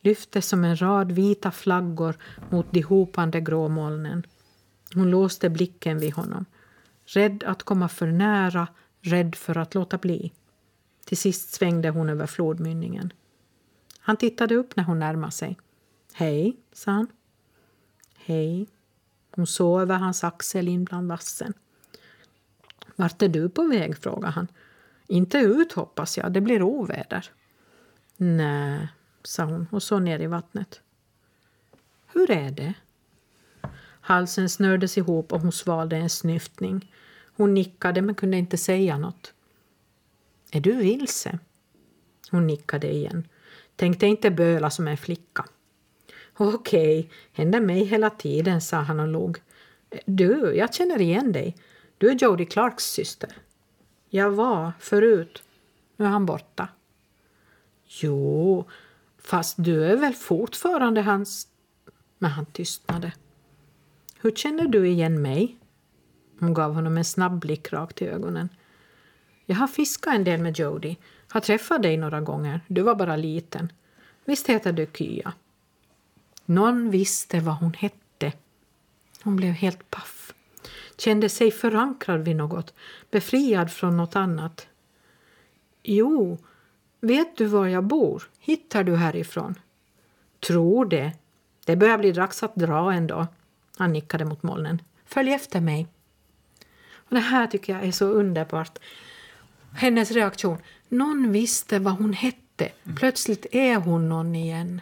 [0.00, 2.16] lyfte som en rad vita flaggor
[2.50, 4.26] mot de hopande grå molnen.
[4.94, 6.44] Hon låste blicken vid honom.
[7.04, 8.68] Rädd att komma för nära,
[9.00, 10.32] rädd för att låta bli.
[11.04, 13.12] Till sist svängde hon över flodmynningen.
[14.00, 15.58] Han tittade upp när hon närmade sig.
[16.12, 17.06] Hej, sa han.
[18.16, 18.66] Hej.
[19.30, 21.52] Hon såg över hans axel in bland vassen.
[22.96, 23.98] Vart är du på väg?
[23.98, 24.48] frågade han.
[25.08, 26.32] Inte ut, hoppas jag.
[26.32, 27.30] Det blir oväder.
[28.16, 28.88] Nej,
[29.22, 30.80] sa hon och såg ner i vattnet.
[32.06, 32.74] Hur är det?
[34.00, 36.92] Halsen snördes ihop och hon svalde en snyftning.
[37.36, 39.32] Hon nickade men kunde inte säga något.
[40.50, 41.38] Är du vilse?
[42.30, 43.28] Hon nickade igen.
[43.76, 45.44] Tänkte inte böla som en flicka.
[46.36, 49.38] Okej, händer mig hela tiden, sa han och log.
[50.06, 51.56] Du, jag känner igen dig.
[51.98, 53.30] Du är Jodie Clarks syster.
[54.08, 55.42] Jag var förut.
[55.96, 56.68] Nu är han borta.
[57.86, 58.64] Jo,
[59.28, 61.48] Fast du är väl fortfarande hans...
[62.18, 63.12] Men han tystnade.
[64.20, 65.56] Hur känner du igen mig?
[66.40, 68.48] Hon gav honom en snabb blick rakt i ögonen.
[69.46, 70.96] Jag har fiskat en del med Jody.
[71.28, 72.60] Har träffat dig några gånger.
[72.68, 73.72] Du var bara liten.
[74.24, 75.32] Visst heter du Kya?
[76.44, 78.32] Någon visste vad hon hette.
[79.22, 80.17] Hon blev helt paff.
[80.98, 82.74] Kände sig förankrad vid något,
[83.10, 84.66] befriad från något annat.
[85.82, 86.38] Jo,
[87.00, 88.22] Vet du var jag bor?
[88.38, 89.54] Hittar du härifrån?
[90.46, 91.12] Tror det.
[91.64, 93.26] Det börjar bli dags att dra ändå.
[93.76, 94.82] Han nickade mot molnen.
[95.06, 95.86] Följ efter mig.
[96.92, 98.78] Och det här tycker jag är så underbart.
[99.76, 100.58] hennes reaktion.
[100.88, 102.68] Någon visste vad hon hette.
[102.96, 104.80] Plötsligt är hon någon igen.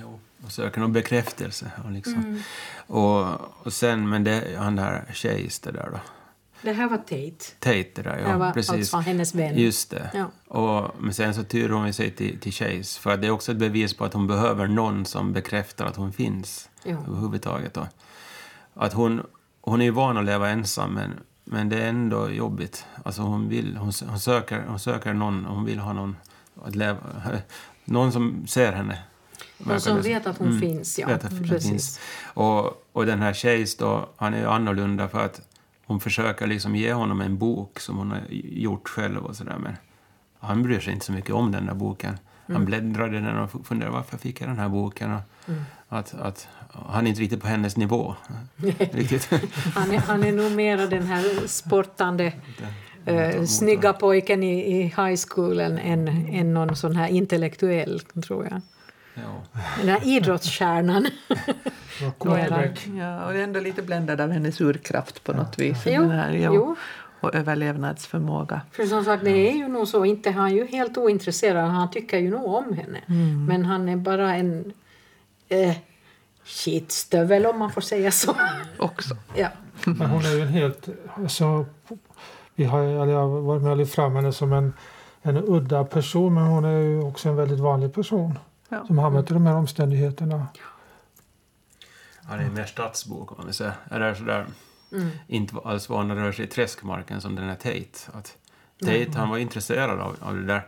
[0.00, 1.70] Jo, och söker någon bekräftelse.
[1.84, 2.42] Och, liksom.
[2.86, 3.24] och,
[3.66, 5.98] och sen, men det, han där Chase, det där då.
[6.62, 7.54] Det här var Tate.
[7.58, 8.28] Tate, det där, ja.
[8.28, 8.72] det var precis.
[8.72, 9.58] alltså hennes vän.
[9.58, 10.10] Just det.
[10.14, 10.30] Ja.
[10.58, 13.58] Och, men sen så tyr hon sig till, till Chase, för det är också ett
[13.58, 16.96] bevis på att hon behöver någon som bekräftar att hon finns Ja.
[17.08, 17.74] överhuvudtaget.
[17.74, 17.86] Då.
[18.74, 19.22] Att hon,
[19.60, 21.12] hon är ju van att leva ensam, men,
[21.44, 22.86] men det är ändå jobbigt.
[23.04, 26.16] Alltså hon, vill, hon, hon, söker, hon söker någon, hon vill ha någon
[26.64, 26.98] att leva,
[27.84, 28.98] någon som ser henne.
[29.58, 31.06] Någon som vet att hon Mm, finns, ja.
[31.06, 31.70] vet att hon Precis.
[31.70, 32.00] finns.
[32.24, 35.40] Och, och den här Chase då, han är ju annorlunda för att
[35.86, 39.56] hon försöker liksom ge honom en bok som hon har gjort själv och sådär.
[39.58, 39.76] Men
[40.40, 42.18] han bryr sig inte så mycket om den där boken.
[42.46, 45.12] Han bläddrade i den och funderade varför fick jag den här boken?
[45.12, 45.20] Och
[45.98, 46.48] att, att
[46.88, 48.14] han är inte riktigt på hennes nivå.
[48.92, 49.30] riktigt.
[49.74, 52.32] Han är, han är nog mera den här sportande,
[53.04, 58.60] eh, snygga pojken i, i high schoolen än, än någon sån här intellektuell, tror jag.
[59.16, 59.60] Ja.
[59.80, 61.06] Den här idrottsstjärnan.
[62.00, 62.46] Vad Mera.
[62.46, 62.86] quarterback.
[62.86, 65.82] Ja, och det är ändå lite bländad av hennes urkraft på något vis.
[65.86, 66.76] Jo, här, ja, jo.
[67.20, 68.60] Och överlevnadsförmåga.
[68.72, 70.04] För som sagt, det är ju nog så.
[70.04, 71.70] Inte han är ju helt ointresserad.
[71.70, 73.00] Han tycker ju nog om henne.
[73.46, 74.72] Men han är bara en
[75.48, 75.76] eh,
[76.44, 78.36] skitstövel, om man får säga så.
[78.78, 79.16] Också.
[79.36, 79.48] ja.
[79.84, 80.88] Men hon är ju en helt...
[81.14, 81.66] Alltså,
[82.54, 84.72] vi har, eller jag har varit med och lyft fram henne som en,
[85.22, 88.38] en udda person men hon är ju också en väldigt vanlig person
[88.68, 88.86] Ja.
[88.86, 90.46] som hamnat i de här omständigheterna.
[92.24, 93.74] Han är mer stadsbo, kan man säga.
[93.90, 94.46] Eller sådär,
[94.92, 95.08] Mm.
[95.26, 98.18] inte alls van att röra sig i träskmarken som den här Tate.
[98.18, 98.36] Att
[98.80, 100.62] Tate, han var intresserad av, av det där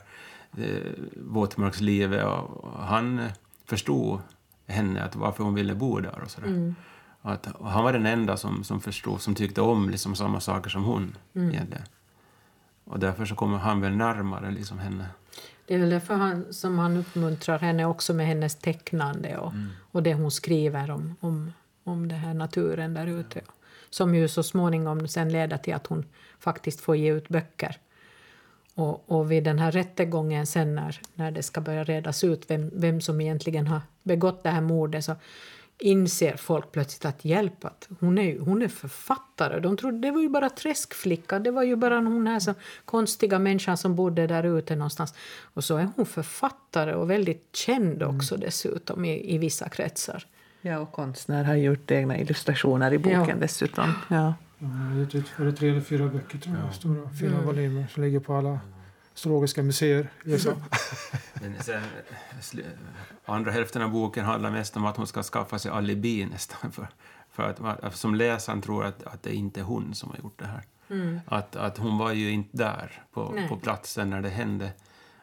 [0.58, 3.30] eh, våtmarkslivet och han eh,
[3.66, 4.20] förstod
[4.66, 6.48] henne, att varför hon ville bo där och sådär.
[6.48, 6.74] Mm.
[7.22, 10.70] Att, och han var den enda som, som förstod, som tyckte om liksom samma saker
[10.70, 11.50] som hon Mm.
[11.50, 11.84] egentligen.
[12.84, 15.06] Och därför så kommer han väl närmare liksom henne.
[15.68, 19.52] Det är väl därför han, som han uppmuntrar henne också med hennes tecknande och,
[19.92, 21.52] och det hon skriver om, om,
[21.84, 23.40] om den här naturen där ute.
[23.90, 26.04] Som ju så småningom sen leder till att hon
[26.38, 27.76] faktiskt får ge ut böcker.
[28.74, 32.70] Och, och vid den här rättegången sen när, när det ska börja redas ut vem,
[32.74, 35.14] vem som egentligen har begått det här mordet så
[35.78, 39.60] inser folk plötsligt att hjälp, att hon är, hon är författare.
[39.60, 42.54] De trodde det var ju bara träskflicka, det var ju bara hon här så
[42.84, 45.14] konstiga människan som bodde där ute någonstans.
[45.54, 50.26] Och så är hon författare och väldigt känd också dessutom i, i vissa kretsar.
[50.60, 53.34] Ja, och konstnär har gjort egna illustrationer i boken Ja.
[53.40, 53.92] dessutom.
[54.08, 54.34] Ja.
[54.58, 58.02] Hon har gett ut för tre eller fyra böcker tror jag, stora fina volymer som
[58.02, 58.58] ligger på alla
[59.18, 60.52] zoologiska museer i USA.
[61.40, 61.82] Men sen,
[63.24, 66.72] andra hälften av boken handlar mest om att hon ska skaffa sig alibi nästan.
[66.72, 66.88] För,
[67.30, 70.38] för att, att som läsaren tror att, att det inte är hon som har gjort
[70.38, 70.62] det här.
[71.26, 73.48] Att, att hon var ju inte där på, Nej.
[73.48, 74.70] på platsen när det hände.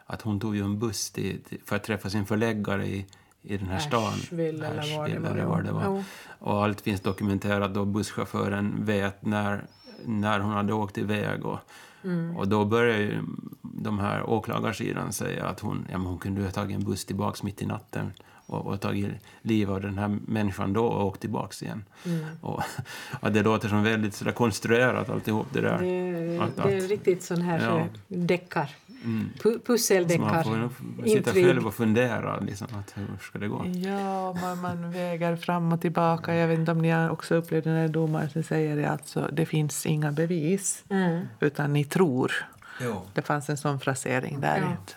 [0.06, 3.06] Att hon tog ju en buss till, till, för att träffa sin förläggare i,
[3.42, 4.12] i den här stan.
[4.12, 6.04] Asheville eller vad det var, det var.
[6.38, 9.66] Och allt finns dokumenterat då busschauffören vet när,
[10.04, 11.46] när hon hade åkt iväg.
[11.46, 11.58] Och,
[12.04, 12.36] Mm.
[12.36, 13.22] och då börjar ju
[13.62, 17.42] de här åklagarsidan säga att hon, ja, men hon kunde ha tagit en buss tillbaks
[17.42, 18.12] mitt i natten
[18.46, 19.10] och, och tagit
[19.42, 21.84] liv av den här människan då och åkt tillbaks igen.
[22.06, 22.24] Mm.
[22.40, 22.62] Och,
[23.20, 25.78] att det låter som väldigt sådär konstruerat alltihop det där.
[25.78, 27.86] Det, Att- det är att- riktigt sån här Ja.
[28.08, 28.70] deckar.
[29.04, 29.28] Mm.
[29.38, 30.42] Pu- Så man Pusseldeckar.
[30.42, 30.68] får
[31.04, 31.46] sitta Intrig.
[31.46, 33.62] själv och fundera liksom, att hur ska det gå.
[33.66, 36.34] Ja, man, man väger fram och tillbaka.
[36.34, 39.28] Jag vet inte om ni har också upplevt den här domaren som säger det alltså,
[39.32, 41.26] det finns inga bevis, Mm.
[41.40, 42.32] utan ni tror.
[42.80, 43.02] Jo.
[43.14, 44.58] Det fanns en sån frasering där.
[44.58, 44.70] Ja.
[44.70, 44.92] inte?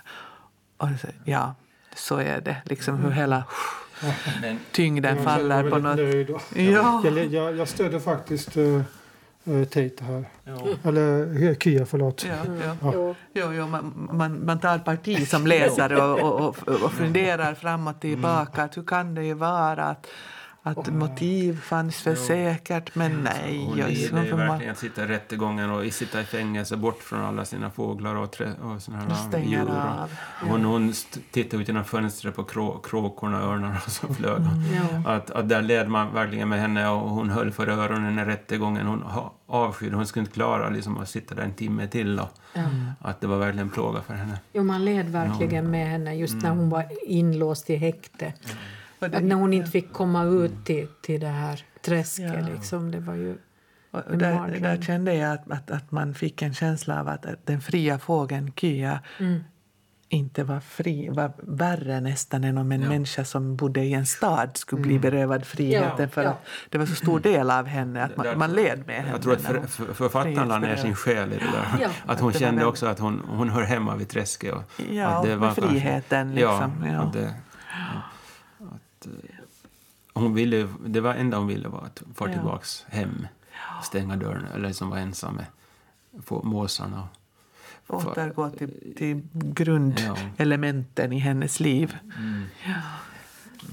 [0.78, 1.56] Och så, ja,
[2.00, 2.58] så är det.
[2.66, 3.43] Liksom hur hela
[4.41, 5.97] Men, tyngden faller på något...
[5.97, 7.02] nöjd Ja.
[7.04, 8.82] Jag, jag, jag stödde faktiskt uh,
[9.66, 10.26] Tate här.
[10.43, 10.76] jo.
[10.84, 12.26] Eller eh, Kia, förlåt.
[12.28, 12.91] Ja, ja.
[12.93, 13.16] Jo.
[13.34, 17.88] Jo, jo, man, man, man tar parti som läsare och, och, och, och funderar fram
[17.88, 18.64] och tillbaka.
[18.64, 20.08] Att hur kan det ju vara att,
[20.64, 23.66] att motiv fanns för säkert, men nej.
[23.66, 27.22] Hon just, gillar ju verkligen att sitta i rättegången och sitta i fängelse bort från
[27.22, 29.70] alla sina fåglar och, trä, och såna här djur.
[29.70, 30.12] av.
[30.41, 30.93] Hon, hon
[31.32, 34.41] tittade ut genom fönstret på krå, kråkorna och örnarna som flög.
[34.76, 35.12] Ja.
[35.12, 38.88] Att, att där led man verkligen med henne och hon höll för öronen i rättegången.
[38.88, 39.03] Hon
[39.47, 42.20] avskydde, hon skulle inte klara liksom, att sitta där en timme till.
[42.20, 42.30] Och,
[42.99, 44.39] Att det var verkligen en plåga för henne.
[44.53, 48.34] Jo, man led verkligen med henne just när hon var inlåst i häkte.
[49.00, 52.34] Det, när hon inte fick komma ut till, till det här träsket.
[52.34, 52.47] Ja.
[52.54, 53.38] Liksom, det var ju...
[53.91, 57.45] och där, där kände jag att, att, att man fick en känsla av att, att
[57.45, 59.43] den fria fågeln Kya Mm.
[60.10, 62.89] inte var fri var värre nästan än om en ja.
[62.89, 65.02] människa som bodde i en stad skulle bli mm.
[65.02, 66.30] berövad friheten ja, för ja.
[66.30, 69.10] att det var så stor del av henne att man, man led med henne.
[69.10, 71.89] Jag tror att för, för, författaren la ner sin själ i det där.
[72.06, 74.54] Att hon kände också att hon, hon hör hemma vid träsket.
[74.54, 76.86] Och ja, att det var friheten liksom.
[76.86, 77.12] Ja,
[79.00, 79.36] att, eh,
[80.14, 83.28] hon ville, det var enda hon ville var att få tillbaka hem,
[83.84, 85.45] stänga dörren, eller liksom vara ensam med
[86.43, 87.08] måsarna
[87.89, 91.18] återgå till, till grundelementen ja.
[91.18, 91.97] i hennes liv.
[92.18, 92.43] Mm.
[92.66, 92.82] Ja.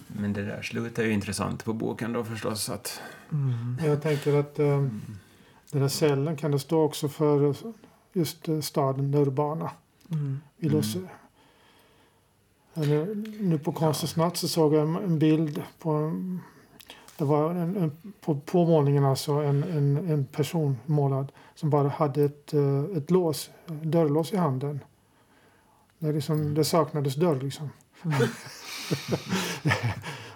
[0.08, 2.68] Men det där slutet är ju intressant på boken då förstås.
[2.68, 3.00] Att...
[3.32, 3.78] Mm.
[3.84, 4.88] Jag tänker att äh,
[5.70, 7.54] den här cellen kan det stå också för
[8.12, 9.70] just äh, staden, det urbana.
[10.10, 10.40] Mm.
[10.58, 11.08] I Los mm.
[12.76, 16.12] Nu på Konstens natt så såg jag en bild på
[17.18, 22.24] det var en, en, på påmålningen alltså en, en, en person målad som bara hade
[22.24, 24.80] ett, eh, ett lås, dörrlås i handen.
[25.98, 27.70] Det, liksom, det saknades dörr liksom.
[28.04, 28.16] Mm.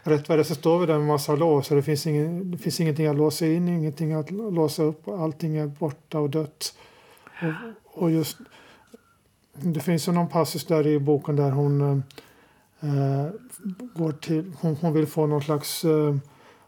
[0.02, 2.80] Rätt vad det så står vi där med massa lås det finns, ingen, det finns
[2.80, 5.08] ingenting att låsa in, ingenting att låsa upp.
[5.08, 6.74] Allting är borta och dött.
[7.42, 8.38] Och, och just,
[9.52, 12.02] det finns någon passus där i boken där hon
[12.80, 13.26] äh,
[13.94, 16.16] går till, hon, hon vill få någon slags äh,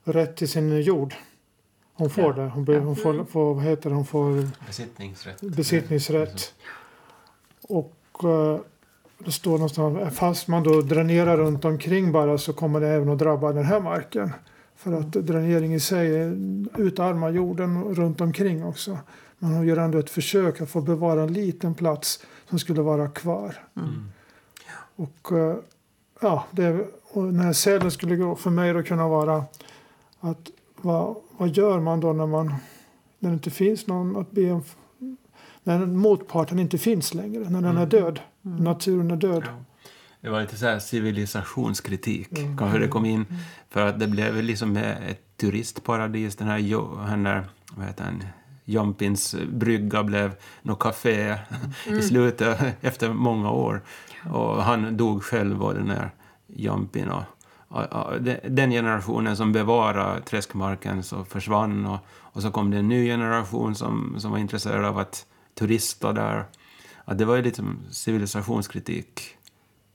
[0.04, 1.14] rätt till sin jord.
[1.94, 2.32] Hon får ja.
[2.32, 2.48] det.
[2.48, 3.96] Hon, blir, hon får, får, vad heter det?
[3.96, 5.40] Hon får besittningsrätt.
[5.40, 6.54] besittningsrätt.
[7.62, 8.60] Och uh,
[9.18, 13.18] det står någonstans, fast man då dränerar runt omkring bara så kommer det även att
[13.18, 14.30] drabba den här marken.
[14.76, 16.08] För att dränering i sig
[16.76, 18.98] utarmar jorden runt omkring också.
[19.38, 23.56] Man gör ändå ett försök att få bevara en liten plats som skulle vara kvar.
[23.76, 24.10] Mm.
[24.96, 25.54] Och uh,
[26.22, 29.44] ja, det, och den här cellen skulle för mig då kunna vara
[30.20, 32.54] att vad, vad gör man då när, man,
[33.18, 34.62] när det inte finns någon att be om?
[35.62, 37.82] När motparten inte finns längre, när den mm.
[37.82, 38.20] är död.
[38.44, 38.64] Mm.
[38.64, 39.42] Naturen är död.
[39.46, 39.64] Ja.
[40.20, 42.58] Det var lite så här civilisationskritik, mm.
[42.58, 43.14] kanske det kom in.
[43.14, 43.42] Mm.
[43.70, 46.58] För att det blev liksom ett turistparadis, den här,
[47.10, 47.44] den där,
[47.76, 48.24] vad heter han,
[48.64, 51.38] Jompins brygga blev något café
[51.86, 51.98] mm.
[51.98, 53.82] i slutet, efter många år.
[54.30, 56.10] Och han dog själv och den där
[56.46, 57.08] Jompin.
[57.08, 57.22] Och,
[58.48, 63.74] den generationen som bevarade träskmarken så försvann och, och så kom det en ny generation
[63.74, 66.44] som, som var intresserad av att turista där.
[67.04, 69.36] Att det var ju lite civilisationskritik,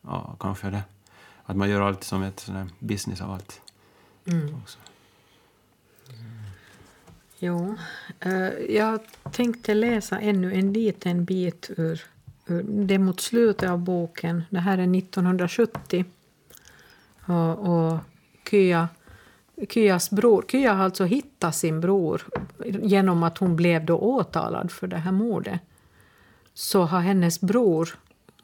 [0.01, 0.83] ja, kanske det.
[1.43, 2.49] Att man gör allt som ett
[2.79, 3.61] business av allt.
[4.25, 4.55] Mm.
[7.39, 7.75] Jo,
[8.25, 8.99] uh, jag
[9.31, 12.01] tänkte läsa ännu en liten bit ur,
[12.63, 14.43] det är mot slutet av boken.
[14.49, 16.05] Det här är 1970.
[17.25, 17.99] Och, och
[18.49, 18.87] Kya,
[19.69, 22.21] Kyas bror, Kya har alltså hittat sin bror
[22.65, 25.59] genom att hon blev då åtalad för det här mordet.
[26.53, 27.89] Så har hennes bror,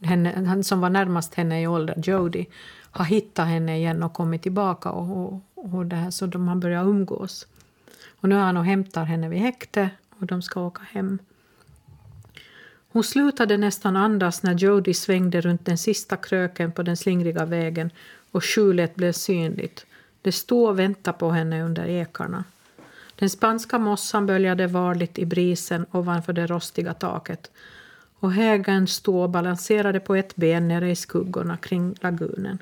[0.01, 2.45] henne, han som var närmast henne i ålder, Jody,
[2.91, 5.41] har hittat henne igen och kommit tillbaka och, och,
[5.75, 7.47] och det här, så de har börjat umgås.
[8.19, 9.89] Och nu är han och hämtar henne vid häkte
[10.19, 11.19] och de ska åka hem.
[12.93, 17.91] Hon slutade nästan andas när Jody svängde runt den sista kröken på den slingriga vägen
[18.31, 19.85] och skjulet blev synligt.
[20.21, 22.43] Det stod och väntade på henne under ekarna.
[23.15, 27.51] Den spanska mossan böljade varligt i brisen ovanför det rostiga taket
[28.19, 32.57] och hägern stod och balanserade på ett ben nere i skuggorna kring lagunen.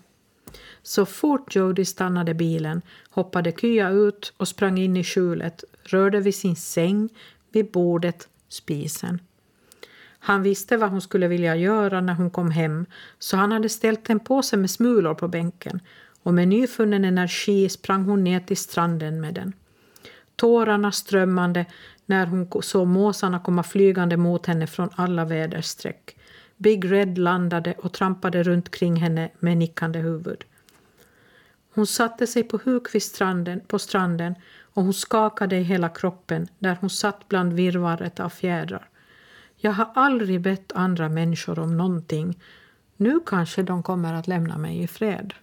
[0.83, 6.35] Så fort Jody stannade bilen hoppade Kya ut och sprang in i skjulet, rörde vid
[6.35, 7.09] sin säng,
[7.51, 9.19] vid bordet, spisen.
[10.23, 12.85] Han visste vad hon skulle vilja göra när hon kom hem
[13.19, 15.79] så han hade ställt en påse med smulor på bänken
[16.23, 19.53] och med nyfunnen energi sprang hon ner till stranden med den.
[20.35, 21.65] Tårarna strömmande
[22.05, 26.17] när hon såg måsarna komma flygande mot henne från alla väderstreck.
[26.57, 30.43] Big Red landade och trampade runt kring henne med nickande huvud.
[31.73, 34.35] Hon satte sig på huk vid stranden, på stranden
[34.73, 38.90] och hon skakade i hela kroppen där hon satt bland virrvarret av fjädrar.
[39.63, 42.39] Jag har aldrig bett andra människor om någonting.
[42.97, 45.33] Nu kanske de kommer att lämna mig i fred.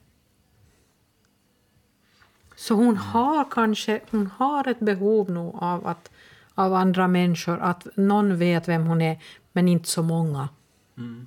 [2.56, 6.10] Så hon har kanske hon har ett behov nog av, att,
[6.54, 10.48] av andra människor, att någon vet vem hon är, men inte så många.
[10.96, 11.26] Mm.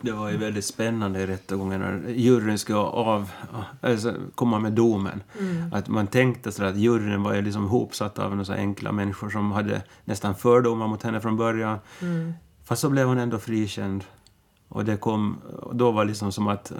[0.00, 3.30] Det var ju väldigt spännande i rättegången när juryn skulle av,
[3.80, 5.22] alltså, komma med domen.
[5.40, 5.72] Mm.
[5.72, 9.52] Att man tänkte så att juryn var ju liksom hopsatt av några enkla människor som
[9.52, 11.78] hade nästan fördomar mot henne från början.
[12.02, 12.32] Mm.
[12.64, 14.04] Fast så blev hon ändå frikänd.
[14.68, 15.38] Och det kom,
[15.72, 16.72] då var det liksom som att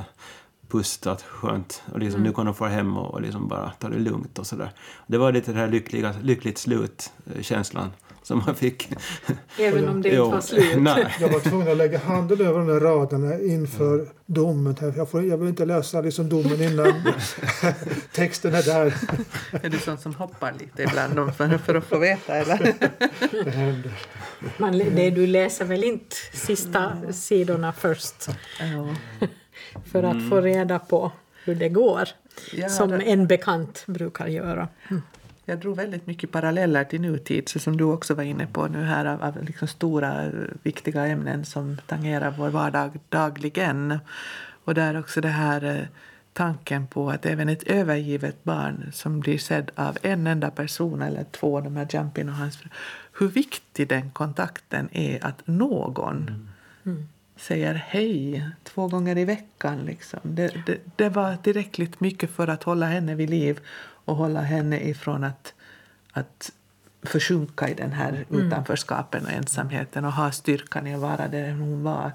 [0.68, 1.82] pustat skönt.
[1.92, 2.28] Och liksom, mm.
[2.28, 4.70] Nu kan de få hem och, och liksom bara ta det lugnt och sådär.
[5.06, 7.90] Det var lite den här lyckliga, lyckligt slut-känslan
[8.28, 8.90] som man fick.
[9.58, 10.82] Även om det inte var slut?
[10.82, 11.14] Nej.
[11.20, 14.08] Jag var tvungen att lägga handen över de där raderna inför mm.
[14.26, 14.76] domen.
[14.96, 16.92] Jag, får, jag vill inte läsa liksom domen innan
[18.12, 18.94] texten är där.
[19.62, 22.36] Är du sån som hoppar lite ibland för, för att få veta?
[22.36, 22.74] Eller?
[23.44, 23.92] Det händer.
[24.56, 28.28] Man, det, du läser väl inte sista sidorna först?
[29.92, 30.30] För att mm.
[30.30, 31.12] få reda på
[31.44, 32.08] hur det går.
[32.52, 33.02] Ja, som det...
[33.02, 34.68] en bekant brukar göra.
[35.48, 38.84] Jag drog väldigt mycket paralleller till nutid, så som du också var inne på nu
[38.84, 40.30] här, av, av liksom stora
[40.62, 43.98] viktiga ämnen som tangerar vår vardag dagligen.
[44.64, 45.86] Och där också det här eh,
[46.32, 51.24] tanken på att även ett övergivet barn som blir sedd av en enda person eller
[51.24, 52.58] två, de här Jumpin och hans
[53.18, 56.48] hur viktig den kontakten är att någon mm.
[56.84, 57.08] Mm.
[57.36, 59.78] säger hej två gånger i veckan.
[59.78, 60.20] Liksom.
[60.22, 63.60] Det, det, det, var tillräckligt mycket för att hålla henne vid liv
[64.08, 65.54] och hålla henne ifrån att,
[66.12, 66.52] att
[67.02, 68.46] försjunka i den här mm.
[68.46, 72.12] utanförskapen och ensamheten och ha styrkan i att vara där hon var.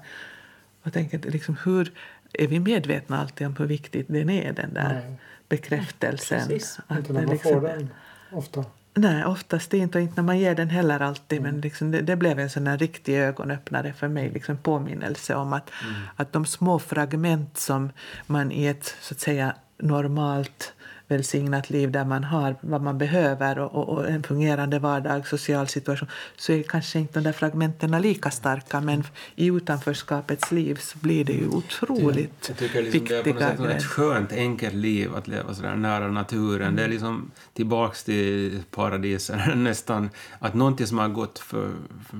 [0.82, 1.92] Och tänker, liksom, hur
[2.32, 5.18] är vi medvetna alltid om hur viktigt den är, den där Nej.
[5.48, 6.48] bekräftelsen?
[6.48, 6.78] Precis.
[6.86, 7.90] Att inte när man liksom, får den,
[8.32, 8.64] ofta.
[8.94, 11.38] Nej, oftast inte och inte när man ger den heller alltid.
[11.38, 11.50] Mm.
[11.50, 15.52] Men liksom det, det, blev en sån här riktig ögonöppnare för mig, liksom påminnelse om
[15.52, 15.94] att, mm.
[16.16, 17.90] att de små fragment som
[18.26, 20.72] man i ett så att säga normalt
[21.08, 25.68] välsignat liv där man har vad man behöver och, och, och, en fungerande vardag, social
[25.68, 29.04] situation så är kanske inte de där fragmenten lika starka men
[29.36, 33.62] i utanförskapets liv så blir det ju otroligt Jag tycker liksom viktiga Det är på
[33.62, 36.62] något sätt ett skönt, enkelt liv att leva så där nära naturen.
[36.62, 36.76] Mm.
[36.76, 40.10] Det är liksom tillbaks till paradiset nästan.
[40.38, 41.70] Att någonting som har gått för,
[42.08, 42.18] för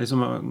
[0.00, 0.42] liksom har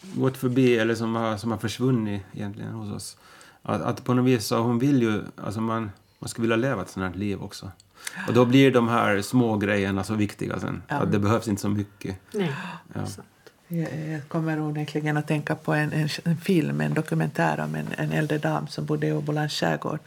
[0.00, 3.16] gått förbi eller som har, som har försvunnit egentligen hos oss.
[3.62, 6.82] Att, att på något vis så hon vill ju, alltså man man skulle vilja leva
[6.82, 7.70] ett sånt här liv också.
[8.28, 10.82] Och då blir de här små grejerna så viktiga sen.
[10.88, 10.96] Ja.
[10.96, 12.16] Att det behövs inte så mycket.
[12.32, 12.52] Nej,
[12.94, 13.00] ja.
[13.68, 18.12] Jag kommer onekligen att tänka på en, en, en, film, en dokumentär om en, en
[18.12, 19.98] äldre dam som bodde i Åbolands skärgård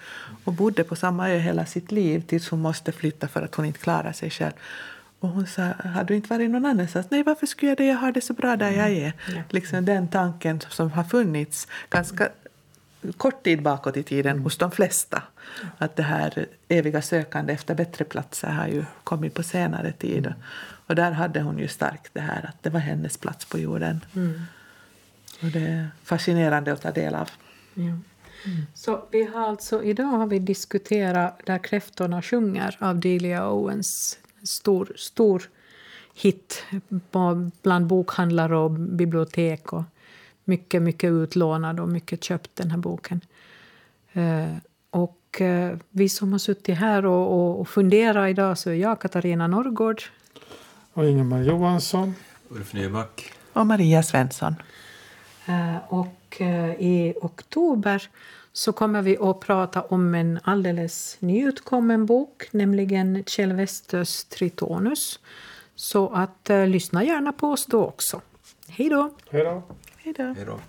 [0.44, 3.66] och bodde på samma ö hela sitt liv tills hon måste flytta för att hon
[3.66, 4.54] inte klarar sig själv.
[5.20, 7.08] Och hon sa, har du inte varit någon annanstans?
[7.10, 7.86] Nej, varför skulle jag det?
[7.86, 9.14] Jag har det så bra där jag är.
[9.30, 9.44] Mm.
[9.50, 12.30] Liksom den tanken som har funnits ganska
[13.18, 14.44] kort tid bakåt i tiden mm.
[14.44, 15.24] hos de flesta.
[15.78, 20.26] Att det här eviga sökande efter bättre platser har ju kommit på senare tid.
[20.26, 20.40] Mm.
[20.88, 24.06] Och där hade hon ju starkt det här att det var hennes plats på jorden.
[24.16, 24.42] Mm.
[25.42, 27.30] Och det är fascinerande att ta del av.
[27.74, 27.98] Ja.
[28.74, 34.20] Så vi har alltså, idag har vi diskuterat Där kräftorna sjunger av Delia Owens.
[34.44, 35.50] Stor, stor
[36.14, 36.66] hit
[37.62, 39.74] bland bokhandlare och bibliotek.
[39.74, 39.84] Och
[40.52, 43.22] mycket, mycket utlånad och mycket köpt, den här boken.
[44.14, 44.56] Eh,
[44.90, 49.02] och eh, vi som har suttit här och, och, och funderat idag så är jag
[49.02, 50.02] Katarina Norrgård.
[50.94, 52.16] Och Ingemar Johansson.
[52.50, 53.34] Ulf Nyback.
[53.54, 54.56] Och Maria Svensson.
[55.46, 56.42] Eh, och
[56.80, 58.10] i oktober
[58.54, 65.20] så kommer vi att prata om en alldeles nyutkommen bok, nämligen Kjell Westös Tritonus.
[65.76, 68.22] Så att lyssna gärna på oss då också.
[68.68, 69.10] Hej då!
[69.32, 69.64] Hej då!
[70.04, 70.60] Hej då.